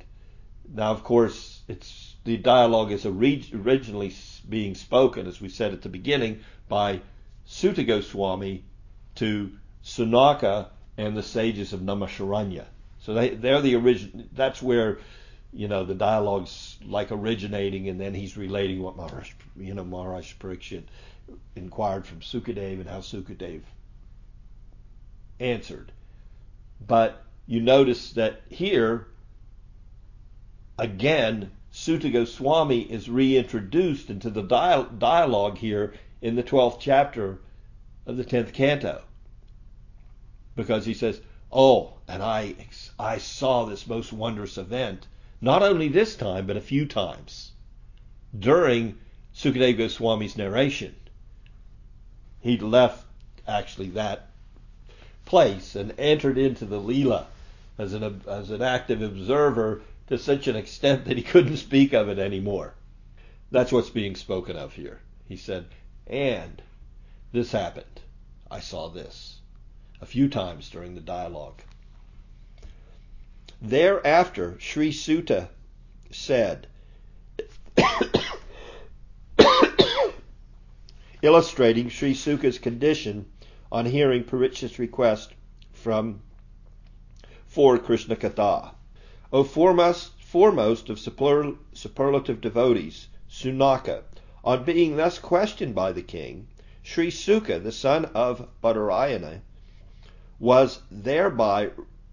Now, 0.73 0.91
of 0.91 1.05
course, 1.05 1.63
it's 1.69 2.15
the 2.25 2.37
dialogue 2.37 2.93
is 2.93 3.07
originally 3.07 4.15
being 4.49 4.75
spoken, 4.75 5.27
as 5.27 5.41
we 5.41 5.49
said 5.49 5.73
at 5.73 5.83
the 5.83 5.89
beginning, 5.89 6.41
by 6.69 7.01
Suta 7.45 7.85
Goswami 7.85 8.65
to 9.17 9.53
Sunaka 9.85 10.69
and 10.97 11.17
the 11.17 11.23
sages 11.23 11.73
of 11.73 11.81
Naimisharanya. 11.81 12.65
So 13.01 13.15
they 13.15 13.31
they're 13.31 13.61
the 13.61 13.77
origin. 13.77 14.29
That's 14.33 14.63
where 14.63 14.99
you 15.53 15.69
know 15.69 15.85
the 15.85 15.95
dialogue's 15.95 16.79
like 16.85 17.11
originating, 17.11 17.89
and 17.89 18.01
then 18.01 18.15
he's 18.15 18.37
relating 18.37 18.83
what 18.83 18.97
Maharaj 18.97 19.33
you 19.57 19.75
know 19.75 19.85
Maharaj 19.85 20.35
Parikshit 20.35 20.85
inquired 21.57 22.07
from 22.07 22.21
Sukadev 22.21 22.81
and 22.81 22.89
how 22.89 22.99
Sukadev 22.99 23.63
answered. 25.43 25.93
But 26.87 27.25
you 27.47 27.61
notice 27.61 28.13
that 28.13 28.43
here 28.49 29.09
again 30.79 31.51
Suta 31.71 32.11
Goswami 32.11 32.81
is 32.81 33.09
reintroduced 33.09 34.11
into 34.11 34.31
the 34.31 34.43
dialogue 34.43 35.59
here 35.59 35.95
in 36.21 36.37
the 36.37 36.43
12th 36.43 36.79
chapter 36.79 37.41
of 38.07 38.17
the 38.17 38.25
10th 38.25 38.53
canto. 38.53 39.03
Because 40.55 40.85
he 40.85 40.95
says, 40.95 41.21
Oh, 41.51 41.95
and 42.07 42.23
I, 42.23 42.55
I 42.99 43.19
saw 43.19 43.65
this 43.65 43.87
most 43.87 44.13
wondrous 44.13 44.59
event, 44.59 45.07
not 45.41 45.63
only 45.63 45.89
this 45.89 46.15
time, 46.15 46.47
but 46.47 46.57
a 46.57 46.61
few 46.61 46.87
times 46.87 47.53
during 48.39 48.99
Sukadeva 49.35 49.79
Goswami's 49.79 50.37
narration. 50.37 50.95
He 52.41 52.59
left 52.59 53.07
actually 53.47 53.89
that 53.91 54.32
place 55.33 55.75
and 55.75 55.99
entered 55.99 56.37
into 56.37 56.67
the 56.67 56.79
Leela 56.79 57.25
as 57.79 57.95
an, 57.95 58.21
as 58.29 58.51
an 58.51 58.61
active 58.61 59.01
observer 59.01 59.81
to 60.07 60.19
such 60.19 60.47
an 60.47 60.55
extent 60.57 61.07
that 61.07 61.17
he 61.17 61.23
couldn't 61.23 61.57
speak 61.57 61.95
of 61.95 62.11
it 62.11 62.19
anymore. 62.19 62.75
That's 63.51 63.73
what's 63.73 63.89
being 63.89 64.15
spoken 64.15 64.57
of 64.57 64.75
here. 64.75 65.01
He 65.27 65.39
said, 65.39 65.65
and 66.07 66.61
this 67.33 67.51
happened. 67.51 68.03
I 68.51 68.61
saw 68.61 68.91
this 68.91 69.39
a 70.03 70.07
few 70.07 70.29
times 70.29 70.69
during 70.69 70.95
the 70.95 71.01
dialogue. 71.01 71.63
Thereafter, 73.63 74.59
Sri 74.61 74.93
Suta 74.93 75.49
said, 76.11 76.67
illustrating 81.23 81.89
Sri 81.89 82.13
Suka's 82.13 82.59
condition 82.59 83.25
on 83.73 83.87
hearing 83.87 84.23
Parikshit's 84.23 84.79
request 84.79 85.33
from 85.73 86.21
for 87.47 87.79
Krishna 87.79 88.15
Katha. 88.15 88.75
O 89.33 89.43
foremost, 89.43 90.13
foremost 90.21 90.91
of 90.91 91.01
superlative 91.01 92.43
devotees, 92.43 93.09
Sunaka, 93.31 94.03
on 94.45 94.65
being 94.65 94.97
thus 94.97 95.19
questioned 95.19 95.75
by 95.75 95.91
the 95.91 96.03
king, 96.03 96.49
Sri 96.83 97.11
Suka, 97.11 97.59
the 97.61 97.73
son 97.73 98.05
of 98.15 98.47
Badarayana, 98.63 99.41
was 100.39 100.83
thereby 100.91 101.71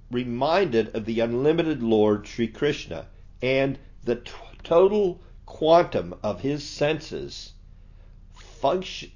reminded 0.10 0.96
of 0.96 1.04
the 1.04 1.20
unlimited 1.20 1.84
Lord 1.84 2.26
Sri 2.26 2.48
Krishna 2.48 3.08
and 3.42 3.78
the 4.06 4.16
t- 4.16 4.32
total 4.64 5.20
quantum 5.46 6.16
of 6.24 6.40
his 6.40 6.64
senses 6.64 7.52
function 8.34 9.12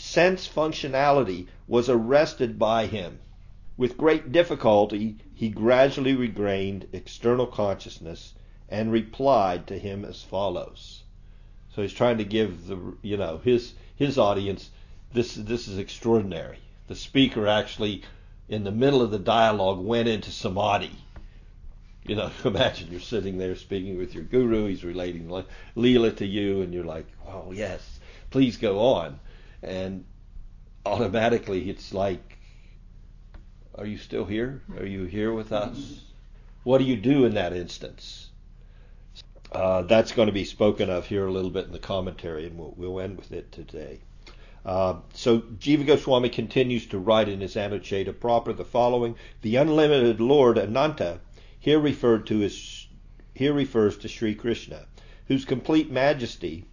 sense 0.00 0.48
functionality 0.48 1.46
was 1.68 1.88
arrested 1.88 2.58
by 2.58 2.86
him 2.86 3.18
With 3.80 3.96
great 3.96 4.30
difficulty, 4.30 5.16
he 5.34 5.48
gradually 5.48 6.14
regained 6.14 6.88
external 6.92 7.46
consciousness 7.46 8.34
and 8.68 8.92
replied 8.92 9.66
to 9.68 9.78
him 9.78 10.04
as 10.04 10.22
follows. 10.22 11.02
So 11.74 11.80
he's 11.80 11.94
trying 11.94 12.18
to 12.18 12.24
give 12.24 12.66
the 12.66 12.94
you 13.00 13.16
know 13.16 13.38
his 13.38 13.72
his 13.96 14.18
audience 14.18 14.68
this 15.14 15.34
this 15.34 15.66
is 15.66 15.78
extraordinary. 15.78 16.58
The 16.88 16.94
speaker 16.94 17.46
actually 17.46 18.02
in 18.50 18.64
the 18.64 18.70
middle 18.70 19.00
of 19.00 19.10
the 19.10 19.18
dialogue 19.18 19.78
went 19.78 20.08
into 20.08 20.30
samadhi. 20.30 20.98
You 22.04 22.16
know, 22.16 22.30
imagine 22.44 22.90
you're 22.90 23.00
sitting 23.00 23.38
there 23.38 23.56
speaking 23.56 23.96
with 23.96 24.14
your 24.14 24.24
guru, 24.24 24.66
he's 24.66 24.84
relating 24.84 25.26
Leela 25.74 26.14
to 26.18 26.26
you, 26.26 26.60
and 26.60 26.74
you're 26.74 26.84
like, 26.84 27.06
oh, 27.26 27.50
yes, 27.52 27.98
please 28.28 28.58
go 28.58 28.78
on. 28.80 29.20
And 29.62 30.04
automatically 30.86 31.68
it's 31.68 31.92
like, 31.92 32.38
are 33.74 33.86
you 33.86 33.98
still 33.98 34.24
here? 34.24 34.62
Are 34.78 34.86
you 34.86 35.04
here 35.04 35.32
with 35.32 35.52
us? 35.52 36.00
What 36.62 36.78
do 36.78 36.84
you 36.84 36.96
do 36.96 37.24
in 37.24 37.34
that 37.34 37.52
instance? 37.52 38.30
Uh, 39.52 39.82
that's 39.82 40.12
going 40.12 40.26
to 40.26 40.32
be 40.32 40.44
spoken 40.44 40.90
of 40.90 41.06
here 41.06 41.26
a 41.26 41.32
little 41.32 41.50
bit 41.50 41.66
in 41.66 41.72
the 41.72 41.78
commentary, 41.78 42.46
and 42.46 42.58
we'll, 42.58 42.74
we'll 42.76 43.00
end 43.00 43.16
with 43.16 43.32
it 43.32 43.50
today. 43.50 44.00
Uh, 44.64 44.96
so 45.14 45.40
Jiva 45.40 45.86
Goswami 45.86 46.28
continues 46.28 46.86
to 46.88 46.98
write 46.98 47.28
in 47.28 47.40
his 47.40 47.56
Anucheta 47.56 48.12
proper 48.18 48.52
the 48.52 48.64
following: 48.64 49.16
The 49.40 49.56
unlimited 49.56 50.20
Lord 50.20 50.58
Ananta 50.58 51.20
here 51.58 51.80
referred 51.80 52.26
to 52.26 52.42
as 52.42 52.86
here 53.34 53.54
refers 53.54 53.96
to 53.98 54.08
Sri 54.08 54.34
Krishna, 54.34 54.86
whose 55.26 55.44
complete 55.44 55.90
majesty 55.90 56.66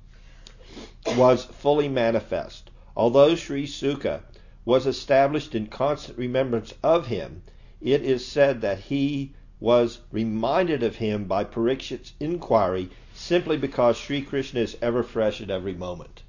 was 1.15 1.45
fully 1.45 1.87
manifest. 1.87 2.69
Although 2.99 3.35
Sri 3.35 3.67
Suka 3.67 4.23
was 4.65 4.87
established 4.87 5.53
in 5.53 5.67
constant 5.67 6.17
remembrance 6.17 6.73
of 6.81 7.05
him, 7.05 7.43
it 7.79 8.01
is 8.01 8.25
said 8.25 8.61
that 8.61 8.79
he 8.89 9.35
was 9.59 9.99
reminded 10.11 10.81
of 10.81 10.95
him 10.95 11.25
by 11.25 11.43
Parikshit's 11.43 12.13
inquiry 12.19 12.89
simply 13.13 13.55
because 13.55 13.97
Sri 13.99 14.23
Krishna 14.23 14.61
is 14.61 14.77
ever 14.81 15.03
fresh 15.03 15.41
at 15.41 15.51
every 15.51 15.75
moment. 15.75 16.23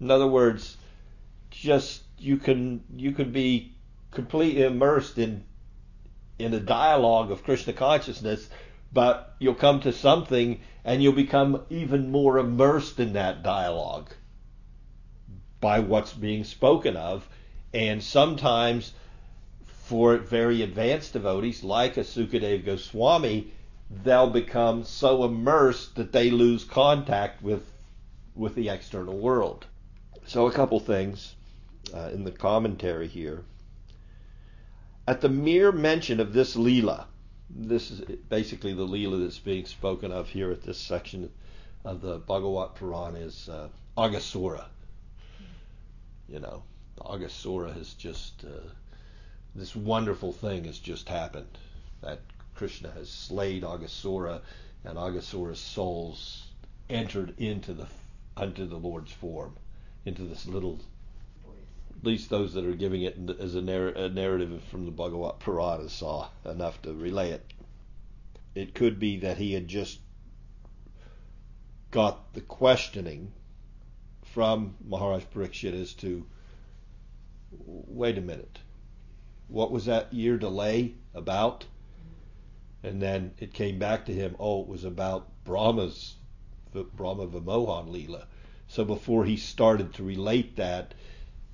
In 0.00 0.08
other 0.08 0.28
words, 0.28 0.76
just 1.50 2.04
you 2.16 2.36
can 2.36 2.84
you 2.94 3.10
can 3.10 3.32
be 3.32 3.72
completely 4.12 4.62
immersed 4.62 5.18
in 5.18 5.42
in 6.38 6.54
a 6.54 6.60
dialogue 6.60 7.32
of 7.32 7.42
Krishna 7.42 7.72
consciousness, 7.72 8.48
but 8.92 9.34
you'll 9.40 9.56
come 9.56 9.80
to 9.80 9.92
something 9.92 10.60
and 10.84 11.02
you'll 11.02 11.12
become 11.12 11.62
even 11.70 12.12
more 12.12 12.38
immersed 12.38 13.00
in 13.00 13.14
that 13.14 13.42
dialogue 13.42 14.12
by 15.66 15.80
what's 15.80 16.12
being 16.12 16.44
spoken 16.44 16.96
of. 16.96 17.28
And 17.74 18.00
sometimes 18.00 18.92
for 19.66 20.16
very 20.16 20.62
advanced 20.62 21.14
devotees 21.14 21.64
like 21.64 21.96
a 21.96 22.04
Sukadev 22.04 22.64
Goswami, 22.64 23.52
they'll 24.04 24.30
become 24.30 24.84
so 24.84 25.24
immersed 25.24 25.96
that 25.96 26.12
they 26.12 26.30
lose 26.30 26.62
contact 26.62 27.42
with 27.42 27.64
with 28.36 28.54
the 28.54 28.68
external 28.68 29.18
world. 29.18 29.66
So, 30.24 30.46
a 30.46 30.52
couple 30.52 30.78
things 30.78 31.34
uh, 31.92 32.10
in 32.14 32.22
the 32.22 32.30
commentary 32.30 33.08
here. 33.08 33.42
At 35.08 35.20
the 35.20 35.28
mere 35.28 35.72
mention 35.72 36.20
of 36.20 36.32
this 36.32 36.54
Leela, 36.54 37.06
this 37.50 37.90
is 37.90 38.02
basically 38.28 38.72
the 38.72 38.86
Leela 38.86 39.20
that's 39.20 39.40
being 39.40 39.66
spoken 39.66 40.12
of 40.12 40.28
here 40.28 40.52
at 40.52 40.62
this 40.62 40.78
section 40.78 41.28
of 41.84 42.02
the 42.02 42.18
Bhagavat 42.18 42.76
Purana 42.76 43.18
is 43.18 43.48
uh, 43.48 43.66
Aghasura. 43.98 44.66
You 46.28 46.40
know, 46.40 46.62
Aghasura 46.98 47.72
has 47.74 47.94
just, 47.94 48.44
uh, 48.44 48.68
this 49.54 49.76
wonderful 49.76 50.32
thing 50.32 50.64
has 50.64 50.78
just 50.78 51.08
happened. 51.08 51.58
That 52.00 52.20
Krishna 52.54 52.90
has 52.90 53.08
slayed 53.08 53.62
Aghasura, 53.62 54.40
and 54.84 54.98
Aghasura's 54.98 55.60
souls 55.60 56.46
entered 56.88 57.34
into 57.38 57.72
the, 57.72 57.86
unto 58.36 58.66
the 58.66 58.76
Lord's 58.76 59.12
form 59.12 59.56
into 60.04 60.22
this 60.22 60.46
little, 60.46 60.80
at 61.96 62.04
least 62.04 62.30
those 62.30 62.54
that 62.54 62.64
are 62.64 62.74
giving 62.74 63.02
it 63.02 63.18
as 63.40 63.54
a, 63.54 63.62
narr- 63.62 63.88
a 63.88 64.08
narrative 64.08 64.62
from 64.64 64.84
the 64.84 64.92
Bhagavat 64.92 65.40
Purana 65.40 65.88
saw 65.88 66.28
enough 66.44 66.80
to 66.82 66.94
relay 66.94 67.30
it. 67.30 67.52
It 68.54 68.74
could 68.74 68.98
be 68.98 69.18
that 69.18 69.36
he 69.36 69.52
had 69.52 69.68
just 69.68 69.98
got 71.90 72.32
the 72.34 72.40
questioning 72.40 73.32
from 74.36 74.74
Maharaj 74.86 75.22
Parikshit 75.34 75.72
is 75.72 75.94
to, 75.94 76.26
wait 77.64 78.18
a 78.18 78.20
minute, 78.20 78.58
what 79.48 79.70
was 79.70 79.86
that 79.86 80.12
year 80.12 80.36
delay 80.36 80.92
about? 81.14 81.64
And 82.82 83.00
then 83.00 83.32
it 83.38 83.54
came 83.54 83.78
back 83.78 84.04
to 84.04 84.12
him, 84.12 84.36
oh, 84.38 84.60
it 84.60 84.68
was 84.68 84.84
about 84.84 85.26
Brahma's, 85.44 86.16
Brahma 86.74 87.26
Vimohan 87.28 87.88
Leela. 87.88 88.26
So 88.68 88.84
before 88.84 89.24
he 89.24 89.38
started 89.38 89.94
to 89.94 90.02
relate 90.02 90.56
that, 90.56 90.92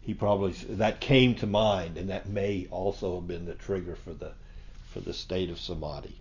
he 0.00 0.12
probably 0.12 0.50
that 0.70 1.00
came 1.00 1.36
to 1.36 1.46
mind, 1.46 1.96
and 1.96 2.10
that 2.10 2.28
may 2.28 2.66
also 2.72 3.20
have 3.20 3.28
been 3.28 3.44
the 3.44 3.54
trigger 3.54 3.94
for 3.94 4.12
the 4.12 4.32
for 4.86 4.98
the 4.98 5.14
state 5.14 5.50
of 5.50 5.60
samadhi. 5.60 6.18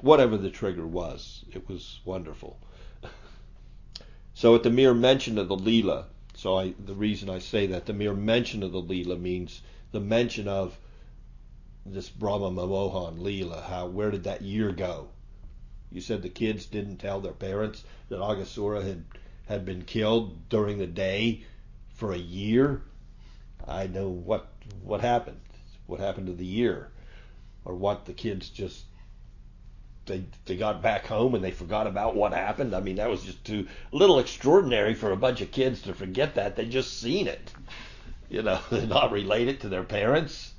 Whatever 0.00 0.38
the 0.38 0.48
trigger 0.48 0.86
was, 0.86 1.44
it 1.52 1.68
was 1.68 2.00
wonderful. 2.06 2.58
So 4.38 4.54
at 4.54 4.62
the 4.62 4.70
mere 4.70 4.94
mention 4.94 5.36
of 5.36 5.48
the 5.48 5.56
lila, 5.56 6.06
so 6.32 6.56
I, 6.56 6.72
the 6.78 6.94
reason 6.94 7.28
I 7.28 7.40
say 7.40 7.66
that 7.66 7.86
the 7.86 7.92
mere 7.92 8.14
mention 8.14 8.62
of 8.62 8.70
the 8.70 8.80
lila 8.80 9.16
means 9.16 9.62
the 9.90 9.98
mention 9.98 10.46
of 10.46 10.78
this 11.84 12.08
Brahma 12.08 12.52
Vimohan 12.52 13.18
Leela. 13.18 13.64
How 13.64 13.88
where 13.88 14.12
did 14.12 14.22
that 14.22 14.42
year 14.42 14.70
go? 14.70 15.08
You 15.90 16.00
said 16.00 16.22
the 16.22 16.28
kids 16.28 16.66
didn't 16.66 16.98
tell 16.98 17.20
their 17.20 17.32
parents 17.32 17.82
that 18.10 18.20
Aghasura 18.20 18.84
had 18.84 19.06
had 19.48 19.64
been 19.64 19.82
killed 19.82 20.48
during 20.48 20.78
the 20.78 20.86
day 20.86 21.42
for 21.88 22.12
a 22.12 22.16
year, 22.16 22.82
I 23.66 23.88
know 23.88 24.08
what 24.08 24.52
what 24.84 25.00
happened. 25.00 25.40
What 25.88 25.98
happened 25.98 26.28
to 26.28 26.32
the 26.32 26.46
year, 26.46 26.92
or 27.64 27.74
what 27.74 28.04
the 28.04 28.12
kids 28.12 28.50
just 28.50 28.84
they 30.08 30.24
they 30.46 30.56
got 30.56 30.82
back 30.82 31.06
home 31.06 31.34
and 31.34 31.44
they 31.44 31.52
forgot 31.52 31.86
about 31.86 32.16
what 32.16 32.32
happened. 32.32 32.74
I 32.74 32.80
mean, 32.80 32.96
that 32.96 33.08
was 33.08 33.22
just 33.22 33.44
too 33.44 33.68
little 33.92 34.18
extraordinary 34.18 34.94
for 34.94 35.12
a 35.12 35.16
bunch 35.16 35.40
of 35.40 35.52
kids 35.52 35.82
to 35.82 35.94
forget 35.94 36.34
that. 36.34 36.56
They 36.56 36.66
just 36.66 37.00
seen 37.00 37.28
it, 37.28 37.52
you 38.28 38.42
know, 38.42 38.58
not 38.72 39.12
related 39.12 39.60
to 39.60 39.68
their 39.68 39.84
parents. 39.84 40.52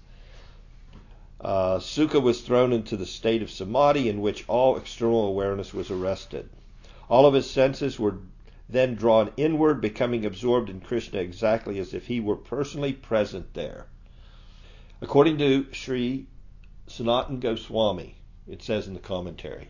Uh, 1.41 1.79
Suka 1.79 2.19
was 2.19 2.41
thrown 2.41 2.71
into 2.71 2.95
the 2.95 3.05
state 3.05 3.41
of 3.41 3.49
samadhi 3.49 4.07
in 4.09 4.21
which 4.21 4.45
all 4.47 4.77
external 4.77 5.27
awareness 5.27 5.73
was 5.73 5.89
arrested. 5.89 6.49
All 7.09 7.25
of 7.25 7.33
his 7.33 7.49
senses 7.49 7.97
were 7.97 8.19
then 8.69 8.93
drawn 8.93 9.31
inward, 9.35 9.81
becoming 9.81 10.25
absorbed 10.25 10.69
in 10.69 10.79
Krishna 10.79 11.19
exactly 11.19 11.79
as 11.79 11.93
if 11.93 12.05
he 12.05 12.19
were 12.19 12.35
personally 12.35 12.93
present 12.93 13.53
there. 13.53 13.87
According 15.01 15.37
to 15.39 15.65
Sri 15.71 16.27
Sanatan 16.87 17.39
Goswami, 17.39 18.18
it 18.49 18.63
says 18.63 18.87
in 18.87 18.93
the 18.93 18.99
commentary. 18.99 19.69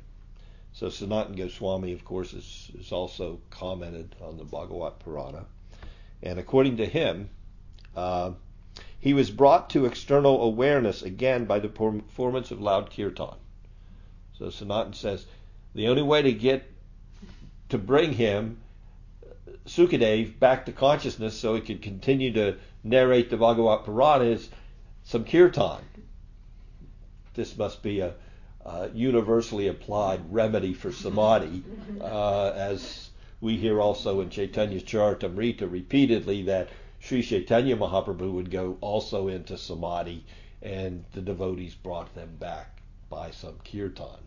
So 0.74 0.90
Sanatan 0.90 1.36
Goswami, 1.36 1.94
of 1.94 2.06
course, 2.06 2.34
is, 2.34 2.72
is 2.80 2.92
also 2.92 3.42
commented 3.50 4.16
on 4.22 4.38
the 4.38 4.44
Bhagavat 4.44 5.00
Purana. 5.00 5.46
And 6.22 6.40
according 6.40 6.78
to 6.78 6.86
him, 6.86 7.30
uh, 7.96 8.32
he 9.00 9.14
was 9.14 9.32
brought 9.32 9.70
to 9.72 9.86
external 9.86 10.42
awareness 10.44 11.02
again 11.02 11.46
by 11.46 11.60
the 11.60 11.70
performance 11.70 12.52
of 12.52 12.62
loud 12.62 12.92
kirtan. 12.92 13.36
So 14.38 14.50
Sanatan 14.50 14.94
says 14.94 15.26
the 15.74 15.88
only 15.88 16.04
way 16.04 16.22
to 16.22 16.32
get 16.32 16.64
to 17.70 17.78
bring 17.78 18.14
him 18.14 18.62
Sukadev 19.66 20.40
back 20.40 20.66
to 20.66 20.72
consciousness 20.72 21.38
so 21.38 21.56
he 21.56 21.62
could 21.62 21.82
continue 21.82 22.34
to 22.34 22.58
narrate 22.84 23.30
the 23.30 23.38
Bhagavat 23.38 23.86
Purana 23.86 24.26
is 24.26 24.50
some 25.04 25.26
kirtan. 25.26 25.82
This 27.34 27.58
must 27.58 27.82
be 27.84 28.00
a, 28.00 28.14
a 28.66 28.90
universally 28.94 29.68
applied 29.68 30.34
remedy 30.34 30.74
for 30.74 30.92
samadhi, 30.92 31.64
uh, 32.02 32.50
as 32.50 33.10
we 33.42 33.58
hear 33.58 33.80
also 33.80 34.22
in 34.22 34.30
Chaitanya 34.30 34.82
Charitamrita 34.82 35.72
repeatedly 35.72 36.44
that 36.44 36.70
Sri 37.00 37.24
Chaitanya 37.24 37.78
Mahaprabhu 37.78 38.34
would 38.34 38.52
go 38.52 38.78
also 38.82 39.30
into 39.30 39.58
samadhi, 39.58 40.26
and 40.62 41.06
the 41.14 41.22
devotees 41.22 41.74
brought 41.74 42.14
them 42.16 42.36
back 42.38 42.82
by 43.10 43.32
some 43.32 43.58
kirtan. 43.64 44.20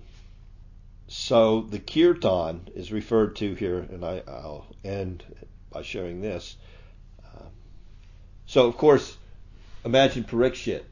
So 1.08 1.60
the 1.60 1.78
kirtan 1.78 2.68
is 2.74 2.90
referred 2.90 3.36
to 3.36 3.54
here, 3.54 3.80
and 3.80 4.02
I, 4.04 4.22
will 4.26 4.66
end 4.82 5.22
by 5.70 5.82
showing 5.82 6.22
this. 6.22 6.56
Um, 7.34 7.48
so, 8.46 8.66
of 8.66 8.78
course, 8.78 9.18
imagine 9.84 10.24
Parikshit. 10.24 10.84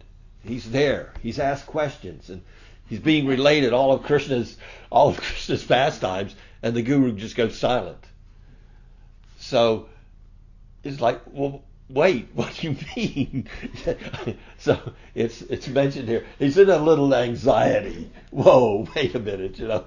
He's 0.45 0.70
there. 0.70 1.14
He's 1.22 1.38
asked 1.38 1.66
questions, 1.66 2.28
and 2.28 2.43
he's 2.91 3.01
being 3.01 3.26
related 3.26 3.72
all 3.72 3.93
of 3.93 4.03
Krishna's 4.03 4.59
all 4.91 5.09
of 5.09 5.16
Krishna's 5.22 5.64
pastimes, 5.64 6.34
and 6.62 6.74
the 6.74 6.82
guru 6.82 7.12
just 7.12 7.36
goes 7.36 7.57
silent. 7.57 8.05
So 9.38 9.88
it's 10.84 11.01
like, 11.01 11.22
well, 11.26 11.62
wait, 11.88 12.28
what 12.34 12.55
do 12.55 12.68
you 12.68 12.76
mean? 12.97 13.49
so 14.59 14.93
it's 15.14 15.43
it's 15.43 15.68
mentioned 15.68 16.09
here. 16.09 16.26
He's 16.38 16.59
in 16.59 16.70
a 16.70 16.78
little 16.78 17.14
anxiety. 17.14 18.11
Whoa, 18.30 18.86
wait 18.95 19.14
a 19.14 19.18
minute, 19.18 19.59
you 19.59 19.68
know, 19.68 19.86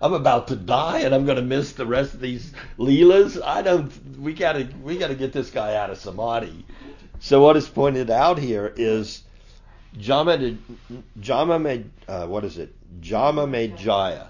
I'm 0.00 0.12
about 0.12 0.48
to 0.48 0.56
die 0.56 1.00
and 1.00 1.14
I'm 1.14 1.24
going 1.24 1.36
to 1.36 1.42
miss 1.42 1.72
the 1.72 1.86
rest 1.86 2.14
of 2.14 2.20
these 2.20 2.52
leelas. 2.78 3.40
I 3.42 3.62
don't. 3.62 4.18
We 4.18 4.34
gotta 4.34 4.68
we 4.82 4.98
gotta 4.98 5.14
get 5.14 5.32
this 5.32 5.50
guy 5.50 5.76
out 5.76 5.90
of 5.90 5.98
samadhi. 5.98 6.64
So 7.20 7.42
what 7.42 7.56
is 7.56 7.68
pointed 7.68 8.10
out 8.10 8.38
here 8.38 8.72
is 8.76 9.22
Jama 9.98 10.56
Jama 11.18 11.82
uh, 12.08 12.26
what 12.26 12.44
is 12.44 12.58
it? 12.58 12.74
Jama 13.00 13.46
made 13.46 13.76
Majaya, 13.76 14.28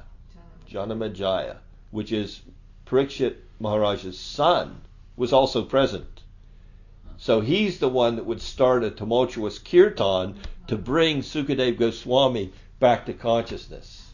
Jama 0.67 0.97
Majaya, 0.97 1.57
which 1.91 2.13
is 2.13 2.41
Parikshit 2.87 3.37
Maharaj's 3.59 4.19
son, 4.19 4.81
was 5.17 5.33
also 5.33 5.65
present. 5.65 6.23
So 7.19 7.41
he's 7.41 7.79
the 7.79 7.89
one 7.89 8.17
that 8.17 8.25
would 8.25 8.41
start 8.41 8.83
a 8.83 8.91
tumultuous 8.91 9.59
kirtan 9.59 10.37
to 10.69 10.77
bring 10.77 11.21
Sukadev 11.21 11.79
Goswami 11.79 12.53
back 12.79 13.07
to 13.07 13.13
consciousness. 13.13 14.11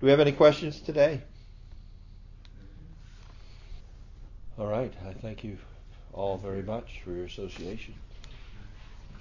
Do 0.00 0.06
we 0.06 0.10
have 0.10 0.20
any 0.20 0.32
questions 0.32 0.80
today? 0.80 1.20
All 4.58 4.66
right. 4.66 4.92
I 5.06 5.12
thank 5.12 5.44
you 5.44 5.58
all 6.12 6.38
very 6.38 6.62
much 6.62 7.02
for 7.04 7.12
your 7.12 7.26
association. 7.26 7.94